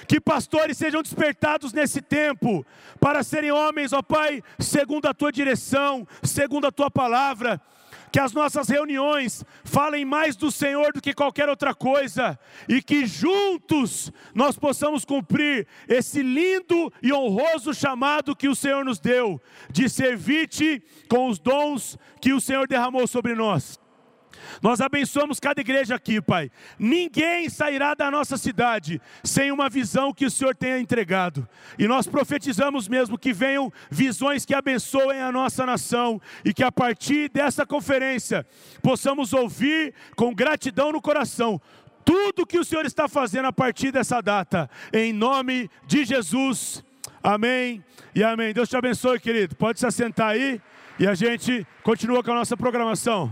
Que 0.07 0.19
pastores 0.19 0.77
sejam 0.77 1.01
despertados 1.01 1.73
nesse 1.73 2.01
tempo 2.01 2.65
para 2.99 3.23
serem 3.23 3.51
homens, 3.51 3.91
ó 3.91 4.03
Pai, 4.03 4.43
segundo 4.59 5.07
a 5.07 5.13
tua 5.13 5.31
direção, 5.31 6.07
segundo 6.21 6.67
a 6.67 6.71
tua 6.71 6.91
palavra 6.91 7.59
que 8.11 8.19
as 8.19 8.33
nossas 8.33 8.67
reuniões 8.69 9.43
falem 9.63 10.05
mais 10.05 10.35
do 10.35 10.51
Senhor 10.51 10.93
do 10.93 11.01
que 11.01 11.13
qualquer 11.13 11.49
outra 11.49 11.73
coisa, 11.73 12.39
e 12.67 12.81
que 12.81 13.05
juntos 13.05 14.11
nós 14.33 14.57
possamos 14.57 15.05
cumprir 15.05 15.67
esse 15.87 16.21
lindo 16.21 16.91
e 17.01 17.13
honroso 17.13 17.73
chamado 17.73 18.35
que 18.35 18.47
o 18.47 18.55
Senhor 18.55 18.83
nos 18.83 18.99
deu, 18.99 19.41
de 19.69 19.89
servir-te 19.89 20.81
com 21.09 21.27
os 21.27 21.39
dons 21.39 21.97
que 22.21 22.33
o 22.33 22.41
Senhor 22.41 22.67
derramou 22.67 23.07
sobre 23.07 23.35
nós. 23.35 23.79
Nós 24.61 24.81
abençoamos 24.81 25.39
cada 25.39 25.61
igreja 25.61 25.95
aqui, 25.95 26.21
Pai. 26.21 26.51
Ninguém 26.77 27.49
sairá 27.49 27.93
da 27.93 28.09
nossa 28.11 28.37
cidade 28.37 29.01
sem 29.23 29.51
uma 29.51 29.69
visão 29.69 30.13
que 30.13 30.25
o 30.25 30.31
Senhor 30.31 30.55
tenha 30.55 30.79
entregado. 30.79 31.47
E 31.77 31.87
nós 31.87 32.07
profetizamos 32.07 32.87
mesmo 32.87 33.17
que 33.17 33.33
venham 33.33 33.71
visões 33.89 34.45
que 34.45 34.53
abençoem 34.53 35.21
a 35.21 35.31
nossa 35.31 35.65
nação 35.65 36.21
e 36.43 36.53
que 36.53 36.63
a 36.63 36.71
partir 36.71 37.29
dessa 37.29 37.65
conferência 37.65 38.45
possamos 38.81 39.33
ouvir 39.33 39.93
com 40.15 40.33
gratidão 40.33 40.91
no 40.91 41.01
coração 41.01 41.61
tudo 42.03 42.45
que 42.45 42.57
o 42.57 42.65
Senhor 42.65 42.85
está 42.85 43.07
fazendo 43.07 43.45
a 43.45 43.53
partir 43.53 43.91
dessa 43.91 44.19
data. 44.19 44.69
Em 44.91 45.13
nome 45.13 45.69
de 45.85 46.03
Jesus. 46.03 46.83
Amém 47.21 47.83
e 48.15 48.23
amém. 48.23 48.53
Deus 48.53 48.67
te 48.67 48.75
abençoe, 48.75 49.19
querido. 49.19 49.55
Pode 49.55 49.79
se 49.79 49.85
assentar 49.85 50.29
aí 50.29 50.59
e 50.97 51.05
a 51.05 51.13
gente 51.13 51.67
continua 51.83 52.23
com 52.23 52.31
a 52.31 52.35
nossa 52.35 52.57
programação. 52.57 53.31